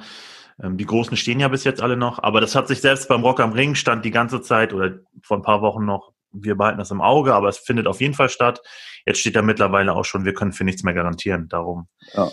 ähm, 0.62 0.78
die 0.78 0.86
großen 0.86 1.16
stehen 1.16 1.40
ja 1.40 1.48
bis 1.48 1.64
jetzt 1.64 1.82
alle 1.82 1.96
noch. 1.96 2.22
Aber 2.22 2.42
das 2.42 2.56
hat 2.56 2.68
sich 2.68 2.82
selbst 2.82 3.08
beim 3.08 3.22
Rock 3.22 3.40
am 3.40 3.54
Ring 3.54 3.76
stand 3.76 4.04
die 4.04 4.12
ganze 4.12 4.42
Zeit 4.42 4.74
oder 4.74 5.00
vor 5.22 5.38
ein 5.38 5.44
paar 5.44 5.62
Wochen 5.62 5.86
noch, 5.86 6.12
wir 6.34 6.56
behalten 6.56 6.80
das 6.80 6.92
im 6.92 7.02
Auge, 7.02 7.34
aber 7.34 7.48
es 7.48 7.60
findet 7.60 7.88
auf 7.88 8.02
jeden 8.02 8.16
Fall 8.16 8.30
statt. 8.30 8.62
Jetzt 9.06 9.20
steht 9.20 9.36
da 9.36 9.42
mittlerweile 9.42 9.94
auch 9.94 10.06
schon, 10.06 10.26
wir 10.26 10.34
können 10.34 10.52
für 10.52 10.64
nichts 10.64 10.84
mehr 10.84 10.94
garantieren. 10.94 11.48
Darum, 11.48 11.88
ja. 12.14 12.30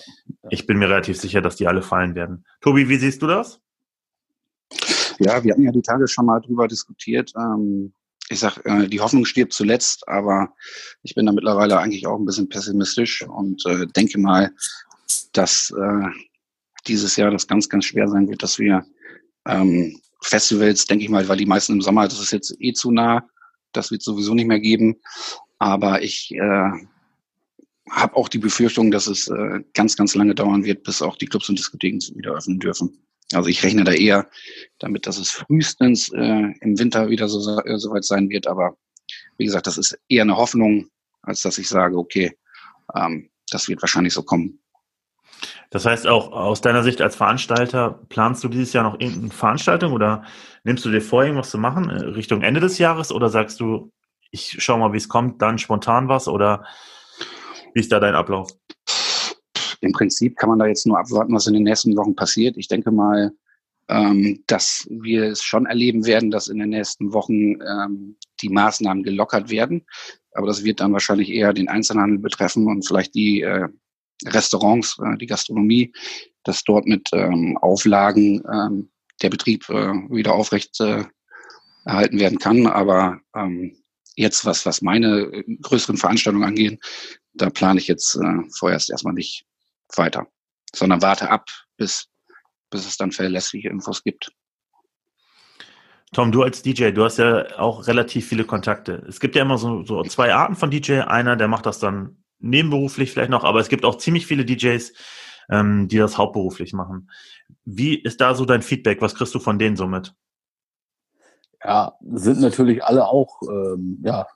ich 0.48 0.66
bin 0.66 0.78
mir 0.78 0.88
relativ 0.88 1.18
sicher, 1.18 1.42
dass 1.42 1.56
die 1.56 1.68
alle 1.68 1.82
fallen 1.82 2.14
werden. 2.14 2.44
Tobi, 2.60 2.88
wie 2.88 2.96
siehst 2.96 3.22
du 3.22 3.26
das? 3.26 3.60
Ja, 5.20 5.44
wir 5.44 5.52
hatten 5.52 5.62
ja 5.62 5.70
die 5.70 5.82
Tage 5.82 6.08
schon 6.08 6.26
mal 6.26 6.40
drüber 6.40 6.66
diskutiert. 6.66 7.32
Ähm, 7.36 7.92
ich 8.30 8.40
sag, 8.40 8.64
äh, 8.64 8.88
die 8.88 9.00
Hoffnung 9.00 9.26
stirbt 9.26 9.52
zuletzt, 9.52 10.08
aber 10.08 10.54
ich 11.02 11.14
bin 11.14 11.26
da 11.26 11.32
mittlerweile 11.32 11.78
eigentlich 11.78 12.06
auch 12.06 12.18
ein 12.18 12.24
bisschen 12.24 12.48
pessimistisch 12.48 13.22
und 13.28 13.64
äh, 13.66 13.86
denke 13.88 14.18
mal, 14.18 14.50
dass 15.32 15.74
äh, 15.76 16.08
dieses 16.86 17.16
Jahr 17.16 17.30
das 17.30 17.46
ganz, 17.46 17.68
ganz 17.68 17.84
schwer 17.84 18.08
sein 18.08 18.28
wird, 18.28 18.42
dass 18.42 18.58
wir 18.58 18.86
ähm, 19.46 20.00
Festivals, 20.22 20.86
denke 20.86 21.04
ich 21.04 21.10
mal, 21.10 21.28
weil 21.28 21.36
die 21.36 21.46
meisten 21.46 21.74
im 21.74 21.82
Sommer, 21.82 22.04
das 22.04 22.20
ist 22.20 22.32
jetzt 22.32 22.54
eh 22.60 22.72
zu 22.72 22.90
nah, 22.90 23.28
das 23.72 23.90
wird 23.90 24.02
sowieso 24.02 24.34
nicht 24.34 24.46
mehr 24.46 24.60
geben. 24.60 24.96
Aber 25.58 26.02
ich 26.02 26.32
äh, 26.32 26.70
habe 27.90 28.16
auch 28.16 28.28
die 28.28 28.38
Befürchtung, 28.38 28.90
dass 28.90 29.06
es 29.06 29.28
äh, 29.28 29.60
ganz, 29.74 29.96
ganz 29.96 30.14
lange 30.14 30.34
dauern 30.34 30.64
wird, 30.64 30.84
bis 30.84 31.02
auch 31.02 31.16
die 31.16 31.26
Clubs 31.26 31.48
und 31.50 31.58
Diskotheken 31.58 31.98
wieder 32.16 32.32
öffnen 32.32 32.58
dürfen. 32.58 33.02
Also 33.32 33.48
ich 33.48 33.62
rechne 33.62 33.84
da 33.84 33.92
eher 33.92 34.28
damit, 34.78 35.06
dass 35.06 35.18
es 35.18 35.30
frühestens 35.30 36.08
äh, 36.12 36.52
im 36.60 36.78
Winter 36.78 37.08
wieder 37.08 37.28
so, 37.28 37.60
äh, 37.60 37.78
so 37.78 37.90
weit 37.92 38.04
sein 38.04 38.28
wird. 38.28 38.46
Aber 38.46 38.76
wie 39.38 39.44
gesagt, 39.44 39.66
das 39.66 39.78
ist 39.78 39.98
eher 40.08 40.22
eine 40.22 40.36
Hoffnung, 40.36 40.88
als 41.22 41.42
dass 41.42 41.58
ich 41.58 41.68
sage, 41.68 41.96
okay, 41.96 42.36
ähm, 42.94 43.30
das 43.50 43.68
wird 43.68 43.82
wahrscheinlich 43.82 44.14
so 44.14 44.22
kommen. 44.22 44.60
Das 45.70 45.86
heißt 45.86 46.06
auch 46.06 46.32
aus 46.32 46.60
deiner 46.60 46.82
Sicht 46.82 47.00
als 47.00 47.16
Veranstalter, 47.16 48.00
planst 48.08 48.42
du 48.42 48.48
dieses 48.48 48.72
Jahr 48.72 48.84
noch 48.84 48.98
irgendeine 48.98 49.30
Veranstaltung 49.30 49.92
oder 49.92 50.24
nimmst 50.64 50.84
du 50.84 50.90
dir 50.90 51.00
vor, 51.00 51.24
irgendwas 51.24 51.50
zu 51.50 51.58
machen 51.58 51.88
äh, 51.88 52.00
Richtung 52.00 52.42
Ende 52.42 52.60
des 52.60 52.78
Jahres 52.78 53.12
oder 53.12 53.28
sagst 53.28 53.60
du, 53.60 53.92
ich 54.32 54.56
schau 54.58 54.78
mal, 54.78 54.92
wie 54.92 54.98
es 54.98 55.08
kommt, 55.08 55.40
dann 55.42 55.58
spontan 55.58 56.08
was 56.08 56.28
oder 56.28 56.64
wie 57.74 57.80
ist 57.80 57.92
da 57.92 58.00
dein 58.00 58.14
Ablauf? 58.14 58.50
Im 59.80 59.92
Prinzip 59.92 60.36
kann 60.36 60.50
man 60.50 60.58
da 60.58 60.66
jetzt 60.66 60.86
nur 60.86 60.98
abwarten, 60.98 61.34
was 61.34 61.46
in 61.46 61.54
den 61.54 61.62
nächsten 61.62 61.96
Wochen 61.96 62.14
passiert. 62.14 62.56
Ich 62.56 62.68
denke 62.68 62.90
mal, 62.90 63.32
ähm, 63.88 64.42
dass 64.46 64.86
wir 64.90 65.24
es 65.24 65.42
schon 65.42 65.66
erleben 65.66 66.06
werden, 66.06 66.30
dass 66.30 66.48
in 66.48 66.58
den 66.58 66.70
nächsten 66.70 67.12
Wochen 67.12 67.60
ähm, 67.60 68.16
die 68.40 68.48
Maßnahmen 68.48 69.02
gelockert 69.02 69.50
werden. 69.50 69.84
Aber 70.32 70.46
das 70.46 70.64
wird 70.64 70.80
dann 70.80 70.92
wahrscheinlich 70.92 71.30
eher 71.30 71.52
den 71.52 71.68
Einzelhandel 71.68 72.18
betreffen 72.18 72.66
und 72.66 72.86
vielleicht 72.86 73.14
die 73.14 73.40
äh, 73.40 73.68
Restaurants, 74.26 74.98
äh, 75.02 75.16
die 75.18 75.26
Gastronomie, 75.26 75.92
dass 76.44 76.62
dort 76.62 76.86
mit 76.86 77.08
ähm, 77.12 77.56
Auflagen 77.58 78.42
ähm, 78.52 78.90
der 79.22 79.30
Betrieb 79.30 79.68
äh, 79.68 79.92
wieder 80.08 80.34
aufrecht 80.34 80.80
äh, 80.80 81.04
erhalten 81.84 82.20
werden 82.20 82.38
kann. 82.38 82.66
Aber 82.66 83.20
ähm, 83.34 83.76
jetzt, 84.14 84.44
was, 84.44 84.64
was 84.66 84.82
meine 84.82 85.22
äh, 85.22 85.56
größeren 85.62 85.96
Veranstaltungen 85.96 86.46
angehen, 86.46 86.78
da 87.32 87.50
plane 87.50 87.80
ich 87.80 87.88
jetzt 87.88 88.14
äh, 88.16 88.42
vorerst 88.56 88.90
erstmal 88.90 89.14
nicht 89.14 89.46
weiter, 89.98 90.26
sondern 90.74 91.02
warte 91.02 91.30
ab, 91.30 91.46
bis, 91.76 92.08
bis 92.70 92.86
es 92.86 92.96
dann 92.96 93.12
verlässliche 93.12 93.68
Infos 93.68 94.02
gibt. 94.02 94.32
Tom, 96.12 96.32
du 96.32 96.42
als 96.42 96.62
DJ, 96.62 96.90
du 96.90 97.04
hast 97.04 97.18
ja 97.18 97.58
auch 97.58 97.86
relativ 97.86 98.26
viele 98.26 98.44
Kontakte. 98.44 99.04
Es 99.08 99.20
gibt 99.20 99.36
ja 99.36 99.42
immer 99.42 99.58
so, 99.58 99.84
so 99.84 100.02
zwei 100.02 100.34
Arten 100.34 100.56
von 100.56 100.70
DJ. 100.70 101.02
Einer, 101.02 101.36
der 101.36 101.46
macht 101.46 101.66
das 101.66 101.78
dann 101.78 102.24
nebenberuflich 102.40 103.12
vielleicht 103.12 103.30
noch, 103.30 103.44
aber 103.44 103.60
es 103.60 103.68
gibt 103.68 103.84
auch 103.84 103.96
ziemlich 103.96 104.26
viele 104.26 104.44
DJs, 104.44 104.92
ähm, 105.50 105.86
die 105.86 105.98
das 105.98 106.18
hauptberuflich 106.18 106.72
machen. 106.72 107.10
Wie 107.64 107.94
ist 107.94 108.20
da 108.20 108.34
so 108.34 108.44
dein 108.44 108.62
Feedback? 108.62 109.00
Was 109.02 109.14
kriegst 109.14 109.34
du 109.34 109.38
von 109.38 109.58
denen 109.58 109.76
so 109.76 109.86
mit? 109.86 110.14
Ja, 111.62 111.92
sind 112.00 112.40
natürlich 112.40 112.82
alle 112.82 113.06
auch, 113.06 113.42
ähm, 113.42 114.00
ja, 114.02 114.26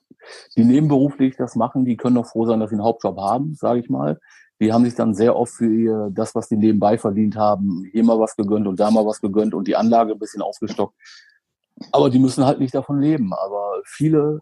die 0.57 0.65
nebenberuflich 0.65 1.37
das 1.37 1.57
machen, 1.57 1.85
die 1.85 1.97
können 1.97 2.17
doch 2.17 2.27
froh 2.27 2.47
sein, 2.47 2.61
dass 2.61 2.71
sie 2.71 2.77
einen 2.77 2.85
Hauptjob 2.85 3.19
haben, 3.19 3.55
sage 3.55 3.81
ich 3.81 3.91
mal 3.91 4.21
die 4.65 4.73
haben 4.73 4.85
sich 4.85 4.95
dann 4.95 5.15
sehr 5.15 5.37
oft 5.37 5.53
für 5.53 5.73
ihr, 5.73 6.09
das, 6.11 6.35
was 6.35 6.49
die 6.49 6.57
nebenbei 6.57 6.97
verdient 6.97 7.37
haben, 7.37 7.85
hier 7.93 8.03
mal 8.03 8.19
was 8.19 8.35
gegönnt 8.35 8.67
und 8.67 8.81
da 8.81 8.91
mal 8.91 9.05
was 9.07 9.21
gegönnt 9.21 9.55
und 9.55 9.69
die 9.69 9.77
Anlage 9.77 10.13
ein 10.13 10.19
bisschen 10.19 10.43
aufgestockt. 10.43 10.95
Aber 11.93 12.09
die 12.09 12.19
müssen 12.19 12.47
halt 12.47 12.61
nicht 12.61 12.75
davon 12.75 13.01
leben. 13.01 13.33
Aber 13.35 13.83
viele 13.85 14.41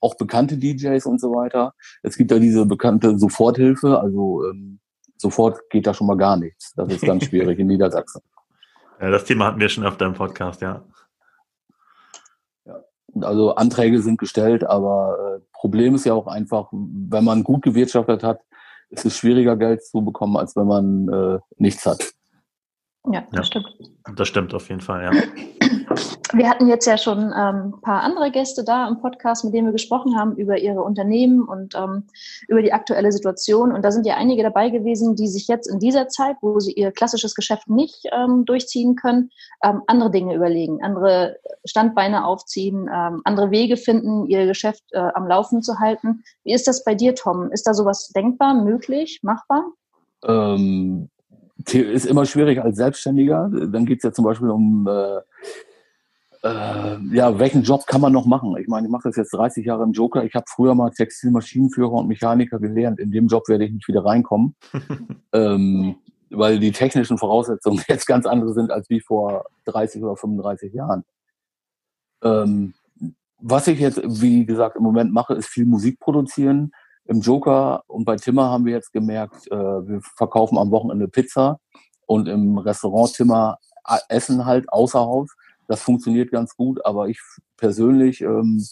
auch 0.00 0.14
bekannte 0.16 0.56
DJs 0.56 1.04
und 1.06 1.20
so 1.20 1.32
weiter. 1.32 1.74
Es 2.02 2.16
gibt 2.16 2.30
ja 2.30 2.38
diese 2.38 2.64
bekannte 2.64 3.18
Soforthilfe, 3.18 3.98
also 3.98 4.44
ähm, 4.48 4.78
sofort 5.16 5.68
geht 5.70 5.86
da 5.86 5.94
schon 5.94 6.06
mal 6.06 6.16
gar 6.16 6.36
nichts. 6.36 6.72
Das 6.76 6.92
ist 6.92 7.02
ganz 7.02 7.24
schwierig 7.24 7.58
in 7.58 7.66
Niedersachsen. 7.66 8.22
Ja, 8.98 9.10
das 9.10 9.26
Thema 9.26 9.44
hatten 9.44 9.60
wir 9.60 9.68
schon 9.68 9.84
öfter 9.84 10.06
im 10.06 10.14
Podcast, 10.14 10.62
ja. 10.62 10.82
ja. 12.64 12.82
Also 13.20 13.54
Anträge 13.54 14.00
sind 14.00 14.18
gestellt, 14.18 14.64
aber 14.64 15.36
äh, 15.36 15.40
Problem 15.52 15.96
ist 15.96 16.06
ja 16.06 16.14
auch 16.14 16.26
einfach, 16.26 16.68
wenn 16.72 17.22
man 17.22 17.44
gut 17.44 17.60
gewirtschaftet 17.60 18.22
hat, 18.22 18.40
ist 18.90 19.04
es 19.04 19.16
schwieriger, 19.16 19.56
Geld 19.56 19.84
zu 19.84 20.04
bekommen, 20.04 20.36
als 20.36 20.56
wenn 20.56 20.66
man 20.66 21.08
äh, 21.08 21.38
nichts 21.58 21.86
hat. 21.86 22.12
Ja, 23.12 23.20
das 23.32 23.38
ja. 23.38 23.44
stimmt. 23.44 23.66
Das 24.16 24.28
stimmt 24.28 24.54
auf 24.54 24.68
jeden 24.68 24.80
Fall, 24.80 25.04
ja. 25.04 25.12
Wir 26.36 26.50
hatten 26.50 26.68
jetzt 26.68 26.84
ja 26.86 26.98
schon 26.98 27.32
ähm, 27.34 27.72
ein 27.76 27.80
paar 27.80 28.02
andere 28.02 28.30
Gäste 28.30 28.62
da 28.62 28.86
im 28.88 29.00
Podcast, 29.00 29.42
mit 29.42 29.54
denen 29.54 29.68
wir 29.68 29.72
gesprochen 29.72 30.18
haben 30.18 30.36
über 30.36 30.58
ihre 30.58 30.82
Unternehmen 30.82 31.42
und 31.42 31.74
ähm, 31.74 32.04
über 32.46 32.60
die 32.60 32.74
aktuelle 32.74 33.10
Situation. 33.10 33.72
Und 33.72 33.82
da 33.82 33.90
sind 33.90 34.04
ja 34.04 34.16
einige 34.16 34.42
dabei 34.42 34.68
gewesen, 34.68 35.16
die 35.16 35.28
sich 35.28 35.48
jetzt 35.48 35.66
in 35.66 35.78
dieser 35.78 36.08
Zeit, 36.08 36.36
wo 36.42 36.60
sie 36.60 36.72
ihr 36.72 36.92
klassisches 36.92 37.34
Geschäft 37.34 37.70
nicht 37.70 38.04
ähm, 38.12 38.44
durchziehen 38.44 38.96
können, 38.96 39.30
ähm, 39.64 39.80
andere 39.86 40.10
Dinge 40.10 40.34
überlegen, 40.34 40.82
andere 40.82 41.38
Standbeine 41.64 42.26
aufziehen, 42.26 42.86
ähm, 42.92 43.22
andere 43.24 43.50
Wege 43.50 43.78
finden, 43.78 44.26
ihr 44.26 44.44
Geschäft 44.44 44.84
äh, 44.90 44.98
am 45.14 45.26
Laufen 45.26 45.62
zu 45.62 45.78
halten. 45.78 46.22
Wie 46.44 46.52
ist 46.52 46.68
das 46.68 46.84
bei 46.84 46.94
dir, 46.94 47.14
Tom? 47.14 47.50
Ist 47.50 47.66
da 47.66 47.72
sowas 47.72 48.08
denkbar, 48.14 48.62
möglich, 48.62 49.20
machbar? 49.22 49.64
Ähm, 50.22 51.08
ist 51.72 52.04
immer 52.04 52.26
schwierig 52.26 52.60
als 52.60 52.76
Selbstständiger. 52.76 53.50
Dann 53.50 53.86
geht 53.86 54.00
es 54.00 54.04
ja 54.04 54.12
zum 54.12 54.26
Beispiel 54.26 54.50
um 54.50 54.86
äh, 54.86 55.20
äh, 56.46 56.98
ja, 57.14 57.38
welchen 57.38 57.62
Job 57.62 57.86
kann 57.86 58.00
man 58.00 58.12
noch 58.12 58.26
machen? 58.26 58.56
Ich 58.58 58.68
meine, 58.68 58.86
ich 58.86 58.90
mache 58.90 59.08
das 59.08 59.16
jetzt 59.16 59.32
30 59.32 59.66
Jahre 59.66 59.82
im 59.82 59.92
Joker. 59.92 60.24
Ich 60.24 60.34
habe 60.34 60.46
früher 60.48 60.74
mal 60.74 60.90
Textilmaschinenführer 60.90 61.92
und 61.92 62.08
Mechaniker 62.08 62.58
gelernt. 62.58 63.00
In 63.00 63.10
dem 63.10 63.26
Job 63.26 63.48
werde 63.48 63.64
ich 63.64 63.72
nicht 63.72 63.88
wieder 63.88 64.04
reinkommen, 64.04 64.54
ähm, 65.32 65.96
weil 66.30 66.58
die 66.58 66.72
technischen 66.72 67.18
Voraussetzungen 67.18 67.82
jetzt 67.88 68.06
ganz 68.06 68.26
andere 68.26 68.52
sind 68.54 68.70
als 68.70 68.88
wie 68.90 69.00
vor 69.00 69.46
30 69.64 70.02
oder 70.02 70.16
35 70.16 70.72
Jahren. 70.72 71.04
Ähm, 72.22 72.74
was 73.38 73.66
ich 73.66 73.78
jetzt, 73.78 74.00
wie 74.04 74.46
gesagt, 74.46 74.76
im 74.76 74.82
Moment 74.82 75.12
mache, 75.12 75.34
ist 75.34 75.48
viel 75.48 75.66
Musik 75.66 76.00
produzieren. 76.00 76.72
Im 77.04 77.20
Joker 77.20 77.82
und 77.86 78.04
bei 78.04 78.16
Timmer 78.16 78.50
haben 78.50 78.64
wir 78.64 78.72
jetzt 78.72 78.92
gemerkt, 78.92 79.46
äh, 79.50 79.54
wir 79.54 80.00
verkaufen 80.16 80.58
am 80.58 80.70
Wochenende 80.70 81.08
Pizza 81.08 81.60
und 82.06 82.28
im 82.28 82.58
Restaurant 82.58 83.14
Timmer 83.14 83.58
äh, 83.86 83.98
essen 84.08 84.44
halt 84.44 84.68
außer 84.72 85.00
Haus. 85.00 85.34
Das 85.68 85.82
funktioniert 85.82 86.30
ganz 86.30 86.56
gut, 86.56 86.84
aber 86.84 87.08
ich 87.08 87.20
persönlich, 87.56 88.20
ähm, 88.20 88.64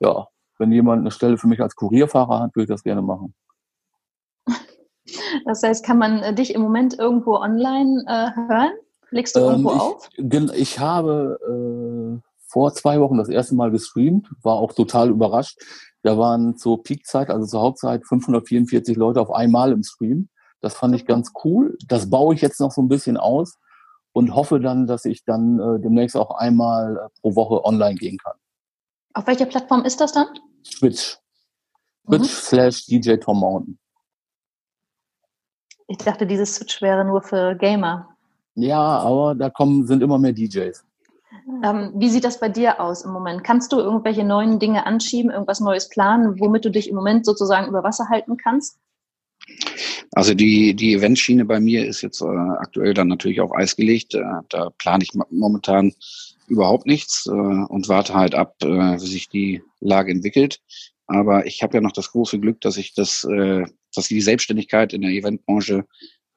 ja, 0.00 0.26
wenn 0.58 0.72
jemand 0.72 1.00
eine 1.00 1.10
Stelle 1.10 1.38
für 1.38 1.48
mich 1.48 1.60
als 1.60 1.74
Kurierfahrer 1.74 2.40
hat, 2.40 2.54
würde 2.54 2.64
ich 2.64 2.68
das 2.68 2.84
gerne 2.84 3.02
machen. 3.02 3.34
Das 5.44 5.62
heißt, 5.62 5.84
kann 5.84 5.98
man 5.98 6.22
äh, 6.22 6.34
dich 6.34 6.54
im 6.54 6.62
Moment 6.62 6.98
irgendwo 6.98 7.36
online 7.36 8.04
äh, 8.06 8.30
hören? 8.36 8.72
Legst 9.10 9.36
du 9.36 9.40
ähm, 9.40 9.46
irgendwo 9.46 9.72
ich, 9.72 9.80
auf? 9.80 10.08
Ich 10.54 10.78
habe 10.78 11.38
äh, 11.42 12.20
vor 12.46 12.72
zwei 12.74 13.00
Wochen 13.00 13.18
das 13.18 13.28
erste 13.28 13.54
Mal 13.54 13.70
gestreamt, 13.70 14.28
war 14.42 14.56
auch 14.56 14.72
total 14.72 15.10
überrascht. 15.10 15.58
Da 16.02 16.18
waren 16.18 16.56
zur 16.56 16.82
Peakzeit, 16.82 17.30
also 17.30 17.46
zur 17.46 17.60
Hauptzeit, 17.60 18.06
544 18.06 18.96
Leute 18.96 19.20
auf 19.20 19.30
einmal 19.30 19.72
im 19.72 19.82
Stream. 19.82 20.28
Das 20.60 20.74
fand 20.74 20.94
ich 20.94 21.06
ganz 21.06 21.32
cool. 21.44 21.76
Das 21.88 22.10
baue 22.10 22.34
ich 22.34 22.40
jetzt 22.40 22.60
noch 22.60 22.72
so 22.72 22.82
ein 22.82 22.88
bisschen 22.88 23.16
aus 23.16 23.58
und 24.12 24.34
hoffe 24.34 24.60
dann, 24.60 24.86
dass 24.86 25.04
ich 25.04 25.24
dann 25.24 25.58
äh, 25.58 25.80
demnächst 25.80 26.16
auch 26.16 26.36
einmal 26.36 26.96
äh, 26.96 27.20
pro 27.20 27.34
Woche 27.34 27.64
online 27.64 27.94
gehen 27.94 28.18
kann. 28.18 28.36
Auf 29.14 29.26
welcher 29.26 29.46
Plattform 29.46 29.84
ist 29.84 30.00
das 30.00 30.12
dann? 30.12 30.26
Twitch. 30.64 31.18
Twitch 32.06 32.22
mhm. 32.22 32.24
slash 32.24 32.86
DJ 32.86 33.16
Tom 33.16 33.40
Mountain. 33.40 33.78
Ich 35.88 35.98
dachte, 35.98 36.26
dieses 36.26 36.54
Switch 36.54 36.80
wäre 36.80 37.04
nur 37.04 37.22
für 37.22 37.54
Gamer. 37.54 38.08
Ja, 38.54 38.80
aber 38.80 39.34
da 39.34 39.50
kommen, 39.50 39.86
sind 39.86 40.02
immer 40.02 40.18
mehr 40.18 40.32
DJs. 40.32 40.84
Ähm, 41.64 41.92
wie 41.96 42.10
sieht 42.10 42.24
das 42.24 42.40
bei 42.40 42.48
dir 42.48 42.80
aus 42.80 43.04
im 43.04 43.12
Moment? 43.12 43.42
Kannst 43.44 43.72
du 43.72 43.78
irgendwelche 43.78 44.24
neuen 44.24 44.58
Dinge 44.58 44.86
anschieben, 44.86 45.30
irgendwas 45.30 45.60
Neues 45.60 45.88
planen, 45.88 46.38
womit 46.38 46.64
du 46.64 46.70
dich 46.70 46.88
im 46.88 46.96
Moment 46.96 47.24
sozusagen 47.24 47.68
über 47.68 47.82
Wasser 47.82 48.08
halten 48.08 48.36
kannst? 48.36 48.78
Also 50.12 50.34
die, 50.34 50.74
die 50.74 50.94
Eventschiene 50.94 51.44
bei 51.44 51.58
mir 51.58 51.86
ist 51.86 52.02
jetzt 52.02 52.20
äh, 52.20 52.26
aktuell 52.26 52.94
dann 52.94 53.08
natürlich 53.08 53.40
auf 53.40 53.54
Eis 53.54 53.76
gelegt. 53.76 54.14
Äh, 54.14 54.22
da 54.50 54.70
plane 54.78 55.04
ich 55.04 55.12
momentan 55.30 55.94
überhaupt 56.48 56.86
nichts 56.86 57.26
äh, 57.26 57.30
und 57.30 57.88
warte 57.88 58.14
halt 58.14 58.34
ab, 58.34 58.56
äh, 58.62 58.66
wie 58.66 59.06
sich 59.06 59.28
die 59.28 59.62
Lage 59.80 60.12
entwickelt. 60.12 60.60
Aber 61.06 61.46
ich 61.46 61.62
habe 61.62 61.74
ja 61.76 61.80
noch 61.80 61.92
das 61.92 62.12
große 62.12 62.38
Glück, 62.40 62.60
dass 62.60 62.76
ich 62.76 62.94
das, 62.94 63.24
äh, 63.24 63.64
dass 63.94 64.04
ich 64.04 64.16
die 64.16 64.20
Selbstständigkeit 64.20 64.92
in 64.92 65.02
der 65.02 65.10
Eventbranche 65.10 65.86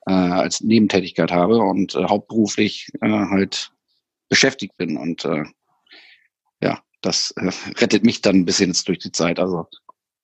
äh, 0.07 0.13
als 0.13 0.61
Nebentätigkeit 0.61 1.31
habe 1.31 1.57
und 1.57 1.95
äh, 1.95 2.05
hauptberuflich 2.05 2.89
äh, 3.01 3.09
halt 3.09 3.71
beschäftigt 4.29 4.77
bin. 4.77 4.97
Und 4.97 5.25
äh, 5.25 5.43
ja, 6.61 6.81
das 7.01 7.31
äh, 7.37 7.51
rettet 7.79 8.03
mich 8.05 8.21
dann 8.21 8.37
ein 8.37 8.45
bisschen 8.45 8.69
jetzt 8.69 8.87
durch 8.87 8.99
die 8.99 9.11
Zeit. 9.11 9.39
Also 9.39 9.67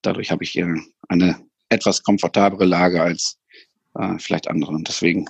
dadurch 0.01 0.31
habe 0.31 0.43
ich 0.43 0.57
äh, 0.57 0.75
eine 1.07 1.37
etwas 1.71 2.03
komfortablere 2.03 2.65
Lage 2.65 3.01
als 3.01 3.39
äh, 3.95 4.17
vielleicht 4.19 4.47
andere. 4.47 4.71
Und 4.71 4.87
deswegen, 4.87 5.25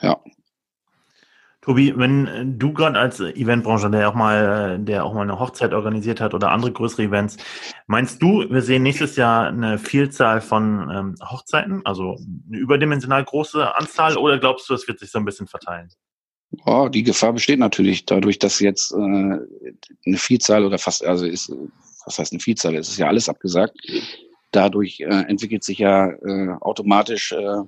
ja. 0.00 0.20
Tobi, 1.62 1.94
wenn 1.96 2.58
du 2.58 2.74
gerade 2.74 2.98
als 2.98 3.20
Eventbranche, 3.20 3.90
der 3.90 4.10
auch 4.10 4.14
mal, 4.14 4.78
der 4.78 5.02
auch 5.02 5.14
mal 5.14 5.22
eine 5.22 5.38
Hochzeit 5.38 5.72
organisiert 5.72 6.20
hat 6.20 6.34
oder 6.34 6.50
andere 6.50 6.72
größere 6.72 7.04
Events, 7.04 7.38
meinst 7.86 8.20
du, 8.20 8.44
wir 8.50 8.60
sehen 8.60 8.82
nächstes 8.82 9.16
Jahr 9.16 9.46
eine 9.46 9.78
Vielzahl 9.78 10.42
von 10.42 10.90
ähm, 10.90 11.14
Hochzeiten, 11.22 11.80
also 11.86 12.18
eine 12.48 12.58
überdimensional 12.58 13.24
große 13.24 13.74
Anzahl, 13.76 14.18
oder 14.18 14.38
glaubst 14.38 14.68
du, 14.68 14.74
es 14.74 14.86
wird 14.86 14.98
sich 14.98 15.10
so 15.10 15.18
ein 15.18 15.24
bisschen 15.24 15.46
verteilen? 15.46 15.88
Oh, 16.66 16.88
die 16.88 17.02
Gefahr 17.02 17.32
besteht 17.32 17.58
natürlich 17.58 18.04
dadurch, 18.04 18.38
dass 18.38 18.60
jetzt 18.60 18.92
äh, 18.92 18.96
eine 18.96 20.16
Vielzahl 20.16 20.66
oder 20.66 20.78
fast, 20.78 21.02
also 21.02 21.24
ist, 21.24 21.50
was 22.04 22.18
heißt 22.18 22.32
eine 22.32 22.40
Vielzahl? 22.40 22.76
Es 22.76 22.90
ist 22.90 22.98
ja 22.98 23.08
alles 23.08 23.30
abgesagt 23.30 23.74
dadurch 24.54 25.00
äh, 25.00 25.06
entwickelt 25.06 25.64
sich 25.64 25.78
ja 25.78 26.10
äh, 26.10 26.56
automatisch 26.60 27.32
äh, 27.32 27.62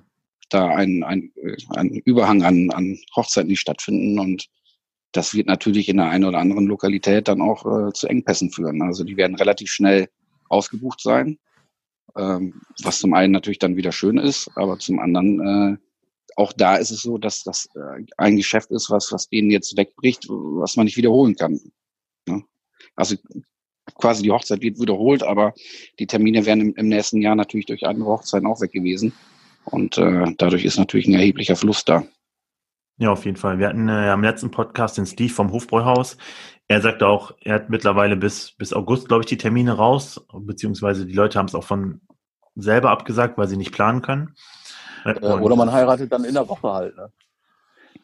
da 0.49 0.67
ein, 0.67 1.03
ein, 1.03 1.31
ein 1.75 1.89
Überhang 2.05 2.43
an, 2.43 2.69
an 2.71 2.97
Hochzeiten, 3.15 3.49
die 3.49 3.57
stattfinden. 3.57 4.19
Und 4.19 4.47
das 5.11 5.33
wird 5.33 5.47
natürlich 5.47 5.89
in 5.89 5.97
der 5.97 6.09
einen 6.09 6.23
oder 6.23 6.39
anderen 6.39 6.67
Lokalität 6.67 7.27
dann 7.27 7.41
auch 7.41 7.65
äh, 7.65 7.93
zu 7.93 8.07
Engpässen 8.07 8.51
führen. 8.51 8.81
Also 8.81 9.03
die 9.03 9.17
werden 9.17 9.35
relativ 9.35 9.69
schnell 9.69 10.07
ausgebucht 10.49 11.01
sein, 11.01 11.37
ähm, 12.15 12.61
was 12.83 12.99
zum 12.99 13.13
einen 13.13 13.33
natürlich 13.33 13.59
dann 13.59 13.75
wieder 13.75 13.91
schön 13.91 14.17
ist, 14.17 14.49
aber 14.55 14.79
zum 14.79 14.99
anderen 14.99 15.75
äh, 15.75 15.77
auch 16.37 16.53
da 16.53 16.75
ist 16.75 16.91
es 16.91 17.01
so, 17.01 17.17
dass 17.17 17.43
das 17.43 17.67
äh, 17.75 18.05
ein 18.17 18.37
Geschäft 18.37 18.69
ist, 18.71 18.89
was, 18.91 19.11
was 19.11 19.27
denen 19.27 19.49
jetzt 19.49 19.75
wegbricht, 19.75 20.27
was 20.29 20.77
man 20.77 20.85
nicht 20.85 20.95
wiederholen 20.95 21.35
kann. 21.35 21.59
Ne? 22.27 22.43
Also 22.95 23.15
quasi 23.97 24.23
die 24.23 24.31
Hochzeit 24.31 24.61
wird 24.61 24.79
wiederholt, 24.79 25.23
aber 25.23 25.53
die 25.99 26.07
Termine 26.07 26.45
wären 26.45 26.61
im, 26.61 26.73
im 26.75 26.87
nächsten 26.87 27.21
Jahr 27.21 27.35
natürlich 27.35 27.65
durch 27.65 27.85
andere 27.85 28.09
Hochzeiten 28.09 28.47
auch 28.47 28.61
weg 28.61 28.71
gewesen. 28.71 29.13
Und 29.65 29.97
äh, 29.97 30.33
dadurch 30.37 30.63
ist 30.63 30.77
natürlich 30.77 31.07
ein 31.07 31.13
erheblicher 31.13 31.55
Fluss 31.55 31.83
da. 31.83 32.03
Ja, 32.99 33.11
auf 33.11 33.25
jeden 33.25 33.37
Fall. 33.37 33.59
Wir 33.59 33.67
hatten 33.67 33.89
äh, 33.89 34.09
am 34.09 34.23
letzten 34.23 34.49
Podcast 34.49 34.97
den 34.97 35.05
Steve 35.05 35.31
vom 35.31 35.51
Hofbräuhaus. 35.51 36.17
Er 36.67 36.81
sagte 36.81 37.07
auch, 37.07 37.33
er 37.41 37.55
hat 37.55 37.69
mittlerweile 37.69 38.17
bis, 38.17 38.53
bis 38.53 38.73
August, 38.73 39.07
glaube 39.07 39.23
ich, 39.23 39.27
die 39.27 39.37
Termine 39.37 39.73
raus, 39.73 40.25
beziehungsweise 40.33 41.05
die 41.05 41.13
Leute 41.13 41.37
haben 41.37 41.45
es 41.45 41.55
auch 41.55 41.63
von 41.63 42.01
selber 42.55 42.89
abgesagt, 42.89 43.37
weil 43.37 43.47
sie 43.47 43.57
nicht 43.57 43.71
planen 43.71 44.01
können. 44.01 44.33
Äh, 45.05 45.19
oder 45.19 45.55
man 45.55 45.71
heiratet 45.71 46.11
dann 46.11 46.23
in 46.23 46.33
der 46.33 46.49
Woche 46.49 46.67
halt. 46.67 46.97
Ne? 46.97 47.11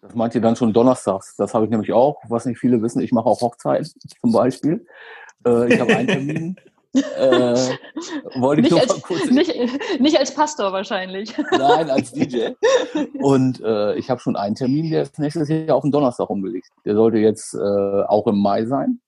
Das 0.02 0.16
meint 0.16 0.36
ihr 0.36 0.42
dann 0.42 0.56
schon 0.56 0.74
donnerstags. 0.74 1.36
Das 1.38 1.54
habe 1.54 1.66
ich 1.66 1.72
nämlich 1.72 1.92
auch, 1.94 2.22
was 2.28 2.46
nicht 2.46 2.60
viele 2.60 2.82
wissen. 2.82 3.02
Ich 3.02 3.12
mache 3.12 3.26
auch 3.26 3.42
Hochzeiten 3.42 3.90
zum 4.22 4.32
Beispiel. 4.32 4.86
Äh, 5.46 5.74
ich 5.74 5.80
habe 5.80 5.96
einen 5.96 6.08
Termin. 6.08 6.56
äh, 6.94 7.56
wollte 8.36 8.62
nicht, 8.62 8.74
als, 8.74 9.02
kurz 9.02 9.26
nicht, 9.32 9.52
nicht, 10.00 10.20
als 10.20 10.34
Pastor 10.34 10.72
wahrscheinlich. 10.72 11.34
Nein, 11.52 11.90
als 11.90 12.12
DJ. 12.14 12.50
Und 13.20 13.62
äh, 13.62 13.96
ich 13.96 14.12
habe 14.12 14.22
schon 14.22 14.36
einen 14.36 14.56
Termin, 14.56 14.92
der 14.92 15.02
ist 15.02 15.18
nächstes 15.18 15.50
Jahr 15.50 15.76
auf 15.76 15.82
den 15.82 15.92
Donnerstag 15.92 16.30
umgelegt. 16.30 16.68
Der 16.86 16.96
sollte 16.96 17.18
jetzt 17.18 17.56
äh, 17.56 17.58
auch 17.58 18.28
im 18.28 18.40
Mai 18.40 18.66
sein. 18.66 19.00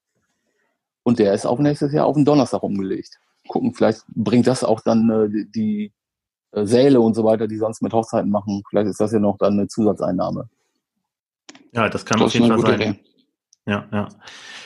Und 1.03 1.19
der 1.19 1.35
ist 1.35 1.45
auch 1.45 1.59
nächstes 1.59 1.93
Jahr 1.93 2.07
auf 2.07 2.15
den 2.15 2.25
Donnerstag 2.25 2.63
umgelegt. 2.63 3.19
Gucken, 3.47 3.75
vielleicht 3.75 4.03
bringt 4.07 4.47
das 4.47 4.63
auch 4.63 4.81
dann 4.81 5.09
äh, 5.11 5.29
die, 5.29 5.51
die 5.51 5.91
äh, 6.53 6.65
Säle 6.65 6.99
und 6.99 7.13
so 7.13 7.23
weiter, 7.23 7.47
die 7.47 7.57
sonst 7.57 7.83
mit 7.83 7.93
Hochzeiten 7.93 8.31
machen. 8.31 8.63
Vielleicht 8.67 8.89
ist 8.89 8.99
das 8.99 9.11
ja 9.11 9.19
noch 9.19 9.37
dann 9.37 9.53
eine 9.53 9.67
Zusatzeinnahme. 9.67 10.49
Ja, 11.71 11.87
das 11.87 12.03
kann 12.03 12.19
das 12.19 12.27
auf 12.27 12.33
jeden 12.33 12.47
Fall 12.47 12.61
sein. 12.61 12.81
Idee. 12.81 12.99
Ja, 13.67 13.87
ja. 13.91 14.07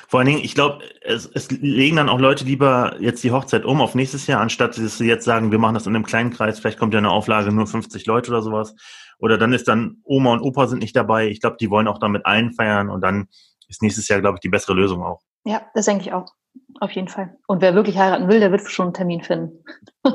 Vor 0.08 0.20
allen 0.20 0.28
Dingen, 0.28 0.44
ich 0.44 0.56
glaube, 0.56 0.84
es, 1.02 1.26
es 1.26 1.52
legen 1.52 1.98
dann 1.98 2.10
auch 2.10 2.20
Leute 2.20 2.44
lieber 2.44 2.96
jetzt 3.00 3.24
die 3.24 3.32
Hochzeit 3.32 3.64
um 3.64 3.80
auf 3.80 3.96
nächstes 3.96 4.28
Jahr, 4.28 4.42
anstatt 4.42 4.78
dass 4.78 4.98
sie 4.98 5.08
jetzt 5.08 5.24
sagen, 5.24 5.52
wir 5.52 5.60
machen 5.60 5.76
das 5.76 5.88
in 5.88 5.96
einem 5.96 6.06
kleinen 6.06 6.32
Kreis, 6.32 6.60
vielleicht 6.60 6.80
kommt 6.80 6.94
ja 6.94 6.98
eine 6.98 7.12
Auflage 7.12 7.52
nur 7.52 7.68
50 7.68 8.06
Leute 8.06 8.32
oder 8.32 8.42
sowas. 8.42 8.76
Oder 9.20 9.38
dann 9.38 9.54
ist 9.54 9.68
dann 9.68 9.98
Oma 10.04 10.34
und 10.34 10.42
Opa 10.42 10.68
sind 10.68 10.80
nicht 10.80 10.96
dabei. 10.96 11.28
Ich 11.28 11.42
glaube, 11.42 11.58
die 11.60 11.70
wollen 11.70 11.88
auch 11.88 12.00
dann 12.00 12.12
mit 12.12 12.26
allen 12.26 12.54
feiern 12.54 12.90
und 12.90 13.02
dann 13.02 13.28
ist 13.68 13.82
nächstes 13.82 14.08
Jahr, 14.08 14.22
glaube 14.22 14.38
ich, 14.38 14.42
die 14.42 14.50
bessere 14.50 14.74
Lösung 14.74 15.04
auch. 15.04 15.22
Ja, 15.46 15.62
das 15.74 15.86
denke 15.86 16.04
ich 16.04 16.14
auch. 16.14 16.34
Auf 16.80 16.92
jeden 16.92 17.08
Fall. 17.08 17.38
Und 17.48 17.62
wer 17.62 17.76
wirklich 17.76 17.98
heiraten 17.98 18.28
will, 18.28 18.40
der 18.40 18.52
wird 18.52 18.70
schon 18.70 18.88
einen 18.88 18.94
Termin 18.94 19.22
finden. 19.22 19.64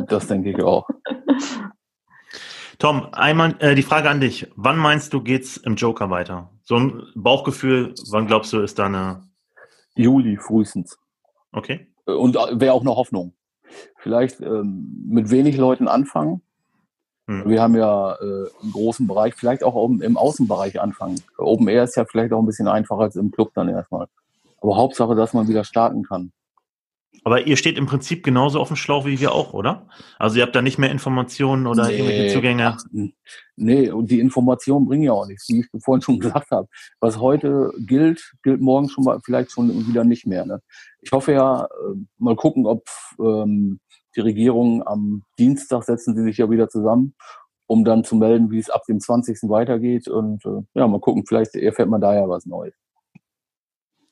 Das 0.09 0.27
denke 0.27 0.51
ich 0.51 0.63
auch. 0.63 0.89
Tom, 2.79 3.09
einmal 3.13 3.55
äh, 3.61 3.75
die 3.75 3.83
Frage 3.83 4.11
an 4.11 4.21
dich. 4.21 4.51
Wann 4.57 4.77
meinst 4.77 5.13
du, 5.13 5.23
geht's 5.23 5.57
im 5.57 5.77
Joker 5.77 6.11
weiter? 6.11 6.51
So 6.63 6.77
ein 6.77 7.03
Bauchgefühl, 7.15 7.95
wann 8.11 8.27
glaubst 8.27 8.53
du, 8.53 8.61
ist 8.61 8.79
da 8.79 8.87
eine. 8.87 9.23
Juli 9.97 10.37
frühestens. 10.37 10.99
Okay. 11.53 11.89
Und 12.05 12.37
äh, 12.37 12.61
wäre 12.61 12.73
auch 12.73 12.81
eine 12.81 12.97
Hoffnung. 12.97 13.35
Vielleicht 13.99 14.41
ähm, 14.41 15.05
mit 15.07 15.31
wenig 15.31 15.57
Leuten 15.57 15.89
anfangen. 15.89 16.43
Hm. 17.27 17.49
Wir 17.49 17.63
haben 17.63 17.75
ja 17.75 18.15
äh, 18.15 18.49
einen 18.63 18.73
großen 18.73 19.07
Bereich, 19.07 19.35
vielleicht 19.35 19.65
auch 19.65 19.89
im, 19.89 20.03
im 20.03 20.17
Außenbereich 20.17 20.81
anfangen. 20.81 21.21
Open 21.39 21.69
Air 21.69 21.85
ist 21.85 21.97
ja 21.97 22.05
vielleicht 22.05 22.33
auch 22.33 22.41
ein 22.41 22.47
bisschen 22.47 22.69
einfacher 22.69 23.03
als 23.03 23.17
im 23.17 23.31
Club 23.31 23.53
dann 23.55 23.69
erstmal. 23.69 24.09
Aber 24.61 24.77
Hauptsache, 24.77 25.15
dass 25.15 25.33
man 25.33 25.49
wieder 25.49 25.65
starten 25.65 26.03
kann. 26.03 26.33
Aber 27.25 27.47
ihr 27.47 27.57
steht 27.57 27.79
im 27.79 27.87
Prinzip 27.87 28.23
genauso 28.23 28.61
auf 28.61 28.69
dem 28.69 28.77
Schlauch 28.77 29.07
wie 29.07 29.19
wir 29.19 29.33
auch, 29.33 29.55
oder? 29.55 29.89
Also 30.19 30.37
ihr 30.37 30.43
habt 30.43 30.55
da 30.55 30.61
nicht 30.61 30.79
mehr 30.79 30.91
Informationen 30.91 31.67
oder 31.67 31.89
nee, 31.89 31.97
irgendwelche 31.97 32.35
Zugänge? 32.35 32.77
Nee, 33.57 33.91
und 33.91 34.11
die 34.11 34.21
Informationen 34.21 34.87
bringen 34.87 35.05
ja 35.05 35.13
auch 35.13 35.27
nichts, 35.27 35.49
wie 35.49 35.61
ich 35.61 35.67
vorhin 35.83 36.03
schon 36.03 36.21
gesagt 36.21 36.51
habe. 36.51 36.69
Was 37.01 37.19
heute 37.19 37.73
gilt, 37.79 38.35
gilt 38.43 38.61
morgen 38.61 38.91
schon 38.91 39.05
mal 39.05 39.21
vielleicht 39.25 39.53
schon 39.53 39.71
wieder 39.89 40.05
nicht 40.05 40.27
mehr. 40.27 40.45
Ne? 40.45 40.61
Ich 41.01 41.13
hoffe 41.13 41.33
ja, 41.33 41.65
äh, 41.65 41.97
mal 42.19 42.37
gucken, 42.37 42.67
ob 42.67 42.85
ähm, 43.19 43.81
die 44.17 44.21
Regierung 44.21 44.87
am 44.87 45.23
Dienstag 45.39 45.83
setzen 45.85 46.15
sie 46.15 46.23
sich 46.23 46.37
ja 46.37 46.51
wieder 46.51 46.69
zusammen, 46.69 47.15
um 47.67 47.85
dann 47.85 48.05
zu 48.05 48.17
melden, 48.17 48.51
wie 48.51 48.59
es 48.59 48.69
ab 48.69 48.83
dem 48.87 49.01
20. 49.01 49.49
weitergeht. 49.49 50.09
Und 50.09 50.45
äh, 50.45 50.61
ja, 50.75 50.87
mal 50.87 51.01
gucken, 51.01 51.25
vielleicht 51.27 51.55
erfährt 51.55 51.89
man 51.89 52.03
da 52.03 52.15
ja 52.15 52.29
was 52.29 52.45
Neues. 52.45 52.75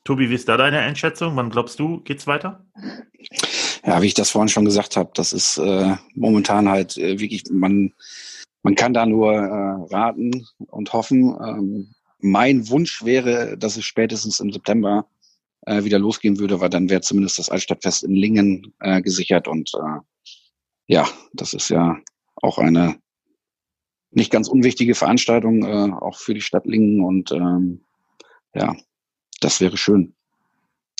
Tobi, 0.04 0.30
wie 0.30 0.34
ist 0.34 0.48
da 0.48 0.56
deine 0.56 0.80
Einschätzung? 0.80 1.36
Wann 1.36 1.50
glaubst 1.50 1.78
du, 1.78 2.00
geht's 2.00 2.26
weiter? 2.26 2.64
Ja, 3.84 4.02
wie 4.02 4.06
ich 4.06 4.14
das 4.14 4.30
vorhin 4.30 4.48
schon 4.48 4.64
gesagt 4.64 4.96
habe, 4.96 5.10
das 5.14 5.32
ist 5.32 5.58
äh, 5.58 5.96
momentan 6.14 6.68
halt 6.68 6.96
äh, 6.96 7.20
wirklich, 7.20 7.44
man, 7.50 7.92
man 8.62 8.74
kann 8.74 8.94
da 8.94 9.06
nur 9.06 9.32
äh, 9.32 9.94
raten 9.94 10.46
und 10.58 10.92
hoffen. 10.92 11.36
Ähm, 11.44 11.94
mein 12.18 12.68
Wunsch 12.68 13.04
wäre, 13.04 13.56
dass 13.58 13.76
es 13.76 13.84
spätestens 13.84 14.40
im 14.40 14.52
September 14.52 15.06
äh, 15.66 15.84
wieder 15.84 15.98
losgehen 15.98 16.38
würde, 16.38 16.60
weil 16.60 16.70
dann 16.70 16.90
wäre 16.90 17.00
zumindest 17.00 17.38
das 17.38 17.50
Altstadtfest 17.50 18.04
in 18.04 18.14
Lingen 18.14 18.74
äh, 18.80 19.02
gesichert 19.02 19.48
und 19.48 19.72
äh, 19.74 20.00
ja, 20.86 21.08
das 21.32 21.52
ist 21.52 21.68
ja 21.68 21.98
auch 22.36 22.58
eine 22.58 22.96
nicht 24.10 24.30
ganz 24.30 24.48
unwichtige 24.48 24.94
Veranstaltung, 24.94 25.64
äh, 25.64 25.92
auch 25.92 26.18
für 26.18 26.34
die 26.34 26.40
Stadt 26.40 26.66
Lingen 26.66 27.00
und 27.00 27.32
ähm, 27.32 27.84
ja, 28.54 28.76
das 29.44 29.60
wäre 29.60 29.76
schön. 29.76 30.14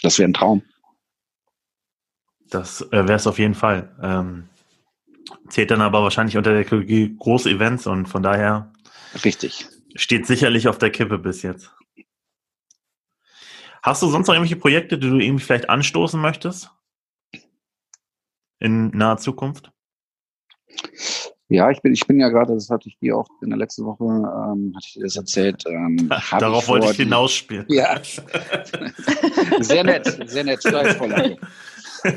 Das 0.03 0.19
wäre 0.19 0.29
ein 0.29 0.35
Traum. 0.35 0.63
Das 2.51 2.83
äh, 2.93 3.07
wäre 3.07 3.15
es 3.15 3.27
auf 3.27 3.39
jeden 3.39 3.55
Fall. 3.55 3.97
Ähm, 4.03 4.49
zählt 5.49 5.71
dann 5.71 5.81
aber 5.81 6.03
wahrscheinlich 6.03 6.37
unter 6.37 6.53
der 6.53 6.65
Kategorie 6.65 7.17
große 7.19 7.51
Events 7.51 7.87
und 7.87 8.07
von 8.07 8.23
daher 8.23 8.73
richtig 9.25 9.67
steht 9.95 10.27
sicherlich 10.27 10.69
auf 10.69 10.79
der 10.79 10.91
Kippe 10.91 11.19
bis 11.19 11.43
jetzt. 11.43 11.71
Hast 13.83 14.03
du 14.03 14.09
sonst 14.09 14.29
noch 14.29 14.35
irgendwelche 14.35 14.61
Projekte, 14.61 14.99
die 14.99 15.09
du 15.09 15.19
irgendwie 15.19 15.45
vielleicht 15.45 15.69
anstoßen 15.69 16.21
möchtest? 16.21 16.71
In 18.61 18.89
naher 18.91 19.17
Zukunft? 19.17 19.73
Ja, 21.53 21.71
ich 21.71 21.83
bin, 21.83 21.93
ich 21.93 22.07
bin 22.07 22.19
ja 22.19 22.31
gerade, 22.31 22.55
das 22.55 22.71
hatte 22.71 22.89
ich 22.89 22.99
dir 22.99 23.17
auch 23.17 23.29
in 23.43 23.51
der 23.51 23.59
letzten 23.59 23.85
Woche, 23.85 24.05
ähm, 24.05 24.73
hatte 24.75 24.87
ich 24.87 24.95
dir 24.95 25.05
das 25.05 25.17
erzählt. 25.17 25.63
Ähm, 25.67 26.09
Darauf 26.39 26.63
ich 26.63 26.69
wollte 26.69 26.91
ich 26.91 26.97
hinausspielen. 26.97 27.67
Ja, 27.69 28.01
sehr 29.61 29.85
nett, 29.85 30.19
sehr 30.27 30.45
nett, 30.45 30.65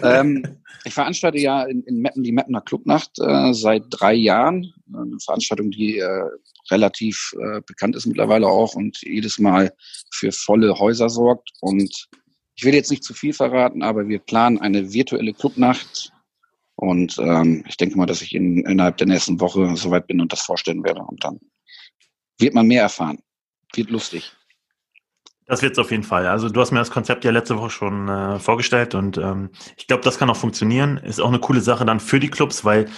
ähm, 0.01 0.43
ich 0.85 0.93
veranstalte 0.93 1.37
ja 1.37 1.63
in, 1.63 1.83
in 1.83 1.97
Meppen 1.97 2.23
die 2.23 2.31
Meppener 2.31 2.61
Clubnacht 2.61 3.19
äh, 3.19 3.53
seit 3.53 3.83
drei 3.89 4.13
Jahren. 4.13 4.73
Eine 4.93 5.19
Veranstaltung, 5.23 5.69
die 5.69 5.97
äh, 5.97 6.23
relativ 6.71 7.33
äh, 7.39 7.61
bekannt 7.61 7.95
ist 7.95 8.05
mittlerweile 8.05 8.47
auch 8.47 8.73
und 8.75 9.01
jedes 9.01 9.37
Mal 9.37 9.73
für 10.11 10.31
volle 10.31 10.79
Häuser 10.79 11.09
sorgt. 11.09 11.51
Und 11.59 12.07
ich 12.55 12.63
will 12.63 12.73
jetzt 12.73 12.89
nicht 12.89 13.03
zu 13.03 13.13
viel 13.13 13.33
verraten, 13.33 13.83
aber 13.83 14.07
wir 14.07 14.19
planen 14.19 14.59
eine 14.59 14.93
virtuelle 14.93 15.33
Clubnacht 15.33 16.13
und 16.75 17.17
ähm, 17.19 17.63
ich 17.67 17.77
denke 17.77 17.97
mal, 17.97 18.05
dass 18.05 18.21
ich 18.21 18.35
in, 18.35 18.65
innerhalb 18.65 18.97
der 18.97 19.07
nächsten 19.07 19.39
Woche 19.39 19.75
soweit 19.75 20.07
bin 20.07 20.21
und 20.21 20.31
das 20.31 20.41
vorstellen 20.41 20.83
werde. 20.83 21.01
Und 21.01 21.23
dann 21.23 21.39
wird 22.37 22.53
man 22.53 22.67
mehr 22.67 22.81
erfahren. 22.83 23.19
Wird 23.73 23.89
lustig. 23.89 24.33
Das 25.47 25.61
wird 25.61 25.73
es 25.73 25.79
auf 25.79 25.91
jeden 25.91 26.03
Fall. 26.03 26.25
Also 26.25 26.49
du 26.49 26.59
hast 26.59 26.71
mir 26.71 26.79
das 26.79 26.91
Konzept 26.91 27.23
ja 27.23 27.31
letzte 27.31 27.57
Woche 27.57 27.69
schon 27.69 28.09
äh, 28.09 28.39
vorgestellt 28.39 28.95
und 28.95 29.17
ähm, 29.17 29.51
ich 29.77 29.85
glaube, 29.87 30.03
das 30.03 30.17
kann 30.17 30.29
auch 30.29 30.35
funktionieren. 30.35 30.97
Ist 30.97 31.21
auch 31.21 31.27
eine 31.27 31.39
coole 31.39 31.61
Sache 31.61 31.85
dann 31.85 31.99
für 31.99 32.19
die 32.19 32.29
Clubs, 32.29 32.65
weil 32.65 32.89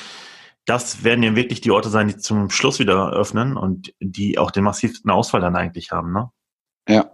das 0.66 1.04
werden 1.04 1.24
ja 1.24 1.36
wirklich 1.36 1.62
die 1.62 1.72
Orte 1.72 1.90
sein, 1.90 2.08
die 2.08 2.18
zum 2.18 2.50
Schluss 2.50 2.80
wieder 2.80 3.12
öffnen 3.12 3.58
und 3.58 3.94
die 4.00 4.38
auch 4.38 4.52
den 4.52 4.64
massivsten 4.64 5.12
Ausfall 5.12 5.42
dann 5.42 5.56
eigentlich 5.56 5.92
haben, 5.92 6.14
ne? 6.14 6.30
Ja, 6.88 7.12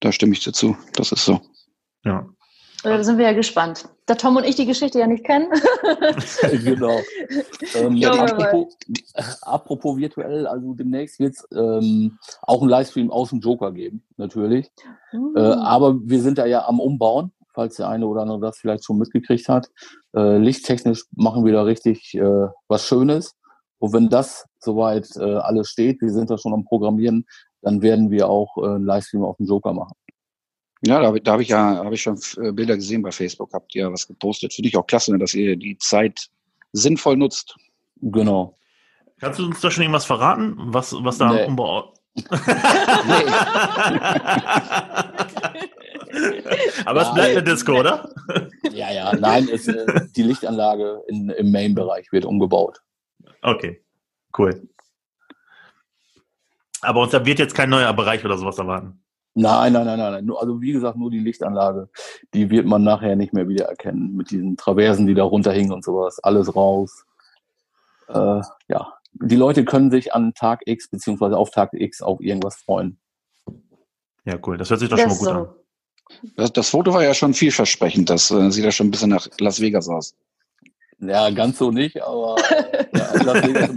da 0.00 0.12
stimme 0.12 0.32
ich 0.32 0.44
dazu. 0.44 0.76
Das 0.94 1.12
ist 1.12 1.24
so. 1.24 1.40
Ja. 2.04 2.28
Da 2.82 3.02
sind 3.02 3.18
wir 3.18 3.26
ja 3.26 3.32
gespannt. 3.32 3.88
Da 4.06 4.14
Tom 4.14 4.36
und 4.36 4.44
ich 4.44 4.54
die 4.54 4.66
Geschichte 4.66 5.00
ja 5.00 5.08
nicht 5.08 5.24
kennen. 5.24 5.48
genau. 6.64 6.96
Ähm, 7.74 7.96
ja, 7.96 8.12
apropos, 8.12 8.76
apropos, 9.42 9.96
virtuell, 9.96 10.46
also 10.46 10.74
demnächst 10.74 11.18
wird 11.18 11.34
es 11.34 11.46
ähm, 11.52 12.16
auch 12.42 12.60
einen 12.60 12.70
Livestream 12.70 13.10
aus 13.10 13.30
dem 13.30 13.40
Joker 13.40 13.72
geben, 13.72 14.04
natürlich. 14.16 14.70
Mhm. 15.12 15.34
Äh, 15.36 15.40
aber 15.40 15.96
wir 16.04 16.22
sind 16.22 16.38
da 16.38 16.46
ja 16.46 16.68
am 16.68 16.78
Umbauen, 16.78 17.32
falls 17.52 17.76
der 17.76 17.88
eine 17.88 18.06
oder 18.06 18.22
andere 18.22 18.38
das 18.38 18.58
vielleicht 18.58 18.84
schon 18.84 18.98
mitgekriegt 18.98 19.48
hat. 19.48 19.70
Äh, 20.14 20.38
lichttechnisch 20.38 21.06
machen 21.16 21.44
wir 21.44 21.52
da 21.52 21.62
richtig 21.62 22.14
äh, 22.14 22.46
was 22.68 22.84
Schönes. 22.84 23.34
Und 23.78 23.92
wenn 23.92 24.08
das 24.08 24.46
soweit 24.60 25.08
äh, 25.16 25.34
alles 25.34 25.68
steht, 25.68 26.00
wir 26.00 26.10
sind 26.10 26.30
da 26.30 26.38
schon 26.38 26.54
am 26.54 26.64
Programmieren, 26.64 27.26
dann 27.62 27.82
werden 27.82 28.10
wir 28.10 28.28
auch 28.28 28.56
äh, 28.58 28.66
einen 28.66 28.84
Livestream 28.84 29.24
auf 29.24 29.36
dem 29.38 29.46
Joker 29.46 29.72
machen. 29.72 29.94
Ja, 30.86 31.00
da, 31.00 31.12
da 31.12 31.32
habe 31.32 31.42
ich 31.42 31.48
ja 31.48 31.84
hab 31.84 31.92
ich 31.92 32.02
schon 32.02 32.18
äh, 32.40 32.52
Bilder 32.52 32.76
gesehen 32.76 33.02
bei 33.02 33.10
Facebook, 33.10 33.52
habt 33.52 33.74
ihr 33.74 33.92
was 33.92 34.06
gepostet. 34.06 34.54
Finde 34.54 34.68
ich 34.68 34.76
auch 34.76 34.86
klasse, 34.86 35.10
ne, 35.12 35.18
dass 35.18 35.34
ihr 35.34 35.56
die 35.56 35.76
Zeit 35.78 36.28
sinnvoll 36.72 37.16
nutzt. 37.16 37.56
Genau. 37.96 38.56
Kannst 39.18 39.40
du 39.40 39.46
uns 39.46 39.60
da 39.60 39.70
schon 39.70 39.82
irgendwas 39.82 40.04
verraten, 40.04 40.54
was, 40.58 40.94
was 40.98 41.18
da 41.18 41.32
nee. 41.32 41.42
am 41.42 41.48
Umbau. 41.50 41.92
Aber 46.86 47.02
es 47.02 47.12
bleibt 47.14 47.30
eine 47.36 47.42
Disco, 47.42 47.80
oder? 47.80 48.08
Ja, 48.72 48.92
ja, 48.92 49.14
nein, 49.16 49.48
es, 49.52 49.66
äh, 49.68 50.06
die 50.14 50.22
Lichtanlage 50.22 51.02
in, 51.08 51.30
im 51.30 51.50
Main-Bereich 51.50 52.12
wird 52.12 52.24
umgebaut. 52.24 52.80
Okay, 53.42 53.82
cool. 54.38 54.68
Aber 56.80 57.02
uns 57.02 57.12
wird 57.12 57.38
jetzt 57.38 57.54
kein 57.54 57.70
neuer 57.70 57.92
Bereich 57.92 58.24
oder 58.24 58.38
sowas 58.38 58.58
erwarten. 58.58 59.02
Nein, 59.38 59.74
nein, 59.74 59.84
nein, 59.84 59.98
nein. 59.98 60.30
Also 60.34 60.62
wie 60.62 60.72
gesagt, 60.72 60.96
nur 60.96 61.10
die 61.10 61.18
Lichtanlage. 61.18 61.90
Die 62.32 62.48
wird 62.48 62.64
man 62.64 62.82
nachher 62.82 63.16
nicht 63.16 63.34
mehr 63.34 63.46
wiedererkennen. 63.48 64.16
Mit 64.16 64.30
diesen 64.30 64.56
Traversen, 64.56 65.06
die 65.06 65.12
da 65.12 65.24
runterhingen 65.24 65.72
und 65.72 65.84
sowas. 65.84 66.18
Alles 66.20 66.56
raus. 66.56 67.04
Äh, 68.08 68.40
ja. 68.68 68.94
Die 69.12 69.36
Leute 69.36 69.66
können 69.66 69.90
sich 69.90 70.14
an 70.14 70.32
Tag 70.32 70.62
X 70.64 70.88
beziehungsweise 70.88 71.36
auf 71.36 71.50
Tag 71.50 71.74
X 71.74 72.00
auf 72.00 72.22
irgendwas 72.22 72.56
freuen. 72.56 72.98
Ja, 74.24 74.38
cool. 74.46 74.56
Das 74.56 74.70
hört 74.70 74.80
sich 74.80 74.88
doch 74.88 74.96
schon 74.96 75.08
mal 75.08 75.16
gut 75.16 75.26
so. 75.26 75.30
an. 75.30 75.48
Das, 76.36 76.52
das, 76.54 76.70
Foto 76.70 76.94
war 76.94 77.04
ja 77.04 77.12
schon 77.12 77.34
vielversprechend. 77.34 78.08
Das 78.08 78.30
äh, 78.30 78.50
sieht 78.50 78.64
ja 78.64 78.72
schon 78.72 78.86
ein 78.86 78.90
bisschen 78.90 79.10
nach 79.10 79.28
Las 79.38 79.60
Vegas 79.60 79.86
aus. 79.86 80.16
Ja, 80.98 81.28
ganz 81.28 81.58
so 81.58 81.70
nicht, 81.70 82.02
aber 82.02 82.36
ja, 82.94 83.22
Las 83.22 83.46
Vegas 83.46 83.74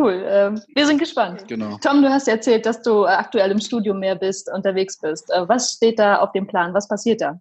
cool. 0.00 0.24
Ähm, 0.26 0.60
wir 0.74 0.86
sind 0.86 0.98
gespannt. 0.98 1.44
Genau. 1.48 1.76
Tom, 1.82 2.02
du 2.02 2.10
hast 2.10 2.28
erzählt, 2.28 2.66
dass 2.66 2.82
du 2.82 3.04
äh, 3.04 3.08
aktuell 3.08 3.50
im 3.50 3.60
Studium 3.60 4.00
mehr 4.00 4.16
bist, 4.16 4.50
unterwegs 4.52 4.98
bist. 4.98 5.30
Äh, 5.30 5.48
was 5.48 5.72
steht 5.72 5.98
da 5.98 6.18
auf 6.18 6.32
dem 6.32 6.46
Plan? 6.46 6.74
Was 6.74 6.88
passiert 6.88 7.20
da? 7.20 7.40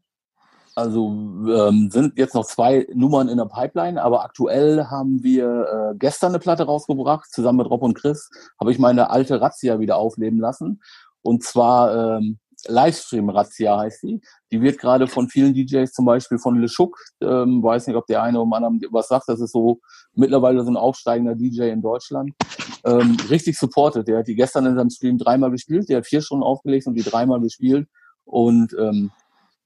Also 0.75 1.07
ähm, 1.07 1.89
sind 1.91 2.17
jetzt 2.17 2.35
noch 2.35 2.45
zwei 2.45 2.87
Nummern 2.93 3.27
in 3.27 3.37
der 3.37 3.45
Pipeline, 3.45 4.01
aber 4.01 4.23
aktuell 4.23 4.85
haben 4.85 5.23
wir 5.23 5.91
äh, 5.91 5.97
gestern 5.97 6.29
eine 6.29 6.39
Platte 6.39 6.63
rausgebracht, 6.63 7.29
zusammen 7.31 7.57
mit 7.57 7.69
Rob 7.69 7.81
und 7.81 7.95
Chris, 7.95 8.29
habe 8.59 8.71
ich 8.71 8.79
meine 8.79 9.09
alte 9.09 9.41
Razzia 9.41 9.79
wieder 9.79 9.97
aufleben 9.97 10.39
lassen. 10.39 10.81
Und 11.21 11.43
zwar 11.43 12.17
ähm, 12.17 12.39
Livestream-Razzia 12.67 13.77
heißt 13.77 14.03
die. 14.03 14.21
Die 14.51 14.61
wird 14.61 14.77
gerade 14.79 15.07
von 15.07 15.29
vielen 15.29 15.53
DJs, 15.53 15.91
zum 15.91 16.05
Beispiel 16.05 16.37
von 16.37 16.59
LeShook, 16.59 16.97
ähm, 17.21 17.63
weiß 17.63 17.87
nicht, 17.87 17.95
ob 17.95 18.05
der 18.07 18.23
eine 18.23 18.39
oder 18.39 18.57
andere 18.57 18.91
was 18.91 19.07
sagt, 19.07 19.27
das 19.27 19.39
ist 19.39 19.51
so 19.51 19.79
mittlerweile 20.13 20.63
so 20.63 20.71
ein 20.71 20.77
aufsteigender 20.77 21.35
DJ 21.35 21.69
in 21.69 21.81
Deutschland, 21.81 22.33
ähm, 22.85 23.17
richtig 23.29 23.57
supportet. 23.57 24.07
Der 24.07 24.19
hat 24.19 24.27
die 24.27 24.35
gestern 24.35 24.65
in 24.65 24.75
seinem 24.75 24.89
Stream 24.89 25.17
dreimal 25.17 25.51
gespielt, 25.51 25.89
der 25.89 25.97
hat 25.97 26.05
vier 26.05 26.21
Stunden 26.21 26.43
aufgelegt 26.43 26.87
und 26.87 26.95
die 26.95 27.03
dreimal 27.03 27.39
gespielt. 27.39 27.87
Und 28.25 28.75
ähm, 28.79 29.11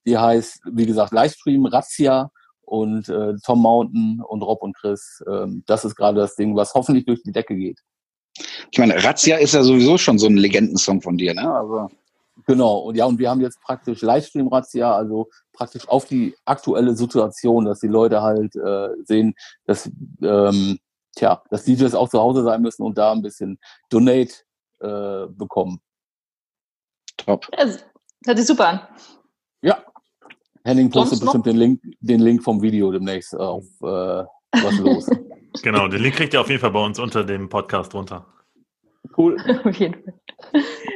die 0.06 0.18
heißt, 0.18 0.62
wie 0.72 0.86
gesagt, 0.86 1.14
Livestream 1.14 1.66
Razzia 1.66 2.30
und 2.62 3.10
äh, 3.10 3.34
Tom 3.46 3.62
Mountain 3.62 4.22
und 4.28 4.42
Rob 4.42 4.62
und 4.62 4.76
Chris. 4.76 5.24
Ähm, 5.30 5.64
das 5.66 5.86
ist 5.86 5.96
gerade 5.96 6.20
das 6.20 6.36
Ding, 6.36 6.56
was 6.56 6.74
hoffentlich 6.74 7.06
durch 7.06 7.22
die 7.24 7.32
Decke 7.32 7.56
geht. 7.56 7.80
Ich 8.72 8.80
meine, 8.80 9.02
Razzia 9.04 9.38
ist 9.38 9.54
ja 9.54 9.64
sowieso 9.64 9.98
schon 9.98 10.18
so 10.18 10.28
ein 10.28 10.38
Legendensong 10.38 11.02
von 11.02 11.18
dir, 11.18 11.34
ne? 11.34 11.54
Also. 11.54 11.90
Genau, 12.46 12.80
und 12.80 12.96
ja, 12.96 13.06
und 13.06 13.20
wir 13.20 13.30
haben 13.30 13.42
jetzt 13.42 13.62
praktisch 13.62 14.02
Livestream-Razzia, 14.02 14.94
also 14.94 15.30
praktisch 15.54 15.88
auf 15.88 16.06
die 16.06 16.36
aktuelle 16.46 16.96
Situation, 16.96 17.66
dass 17.66 17.80
die 17.80 17.88
Leute 17.88 18.22
halt 18.22 18.56
äh, 18.56 18.90
sehen, 19.06 19.36
dass, 19.66 19.90
ähm, 20.22 20.80
tja, 21.16 21.44
dass 21.50 21.64
DJs 21.66 21.94
auch 21.94 22.10
zu 22.10 22.20
Hause 22.20 22.44
sein 22.44 22.62
müssen 22.62 22.84
und 22.84 22.98
da 22.98 23.12
ein 23.12 23.22
bisschen 23.22 23.60
Donate 23.90 24.34
äh, 24.80 25.28
bekommen. 25.30 25.80
Top. 27.18 27.48
Ja, 27.58 27.68
hört 28.26 28.38
sich 28.38 28.48
super 28.48 28.68
an. 28.68 28.80
Ja. 29.62 29.84
Henning 30.64 30.90
postet 30.90 31.20
bestimmt 31.20 31.46
den 31.46 31.58
Link, 31.58 31.82
den 32.00 32.20
Link 32.20 32.44
vom 32.44 32.62
Video 32.62 32.92
demnächst 32.92 33.36
auf 33.36 33.66
äh, 33.82 33.86
was 33.86 34.78
los. 34.80 35.08
genau, 35.62 35.88
den 35.88 36.02
Link 36.02 36.16
kriegt 36.16 36.34
ihr 36.34 36.42
auf 36.42 36.50
jeden 36.50 36.62
Fall 36.62 36.72
bei 36.72 36.84
uns 36.84 37.00
unter 37.00 37.24
dem 37.24 37.48
Podcast 37.48 37.94
drunter. 37.94 38.26
Cool. 39.18 39.38
Auf 39.66 39.76
jeden 39.76 40.04
Fall. 40.04 40.14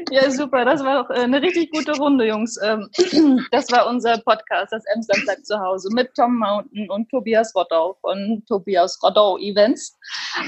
Ja, 0.10 0.32
super. 0.32 0.64
Das 0.64 0.84
war 0.84 1.04
doch 1.04 1.10
äh, 1.10 1.20
eine 1.20 1.42
richtig 1.42 1.72
gute 1.72 1.98
Runde, 1.98 2.28
Jungs. 2.28 2.58
Ähm, 2.64 2.90
das 3.52 3.72
war 3.72 3.88
unser 3.88 4.18
Podcast, 4.20 4.72
das 4.72 4.84
Emsland 4.94 5.26
bleibt 5.26 5.46
zu 5.46 5.60
Hause, 5.60 5.90
mit 5.92 6.14
Tom 6.16 6.38
Mountain 6.38 6.90
und 6.90 7.10
Tobias 7.10 7.54
Roddau 7.56 7.98
von 8.02 8.44
Tobias 8.48 9.02
Roddau 9.04 9.38
Events. 9.38 9.98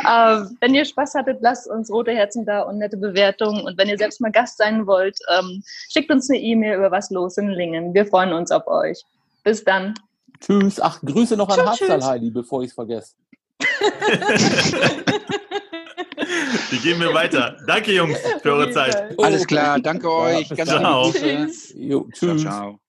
Äh, 0.05 0.41
wenn 0.61 0.75
ihr 0.75 0.85
Spaß 0.85 1.15
hattet, 1.15 1.39
lasst 1.41 1.69
uns 1.69 1.91
rote 1.91 2.11
Herzen 2.11 2.45
da 2.45 2.61
und 2.61 2.77
nette 2.77 2.97
Bewertungen. 2.97 3.65
Und 3.65 3.77
wenn 3.77 3.89
ihr 3.89 3.97
selbst 3.97 4.21
mal 4.21 4.31
Gast 4.31 4.57
sein 4.57 4.87
wollt, 4.87 5.17
ähm, 5.37 5.63
schickt 5.89 6.11
uns 6.11 6.29
eine 6.29 6.39
E-Mail 6.39 6.77
über 6.77 6.91
was 6.91 7.09
los 7.09 7.37
in 7.37 7.49
Lingen. 7.49 7.93
Wir 7.93 8.05
freuen 8.05 8.33
uns 8.33 8.51
auf 8.51 8.67
euch. 8.67 9.03
Bis 9.43 9.63
dann. 9.63 9.93
Tschüss. 10.39 10.79
Ach, 10.79 11.01
Grüße 11.01 11.35
noch 11.35 11.49
an 11.49 11.65
Harzal, 11.65 12.03
Heidi, 12.03 12.29
bevor 12.29 12.63
ich 12.63 12.69
es 12.69 12.73
vergesse. 12.73 13.13
Die 16.71 16.77
gehen 16.79 16.99
wir 16.99 17.13
weiter. 17.13 17.57
Danke, 17.67 17.93
Jungs, 17.93 18.19
für 18.41 18.53
eure 18.53 18.71
Zeit. 18.71 19.17
Alles 19.19 19.45
klar, 19.45 19.79
danke 19.79 20.11
euch. 20.11 20.49
Ganz 20.49 20.69
ciao. 20.69 21.11
Tschüss. 21.11 21.73
Jo, 21.75 22.07
tschüss. 22.11 22.41
Ciao, 22.41 22.51
ciao. 22.51 22.88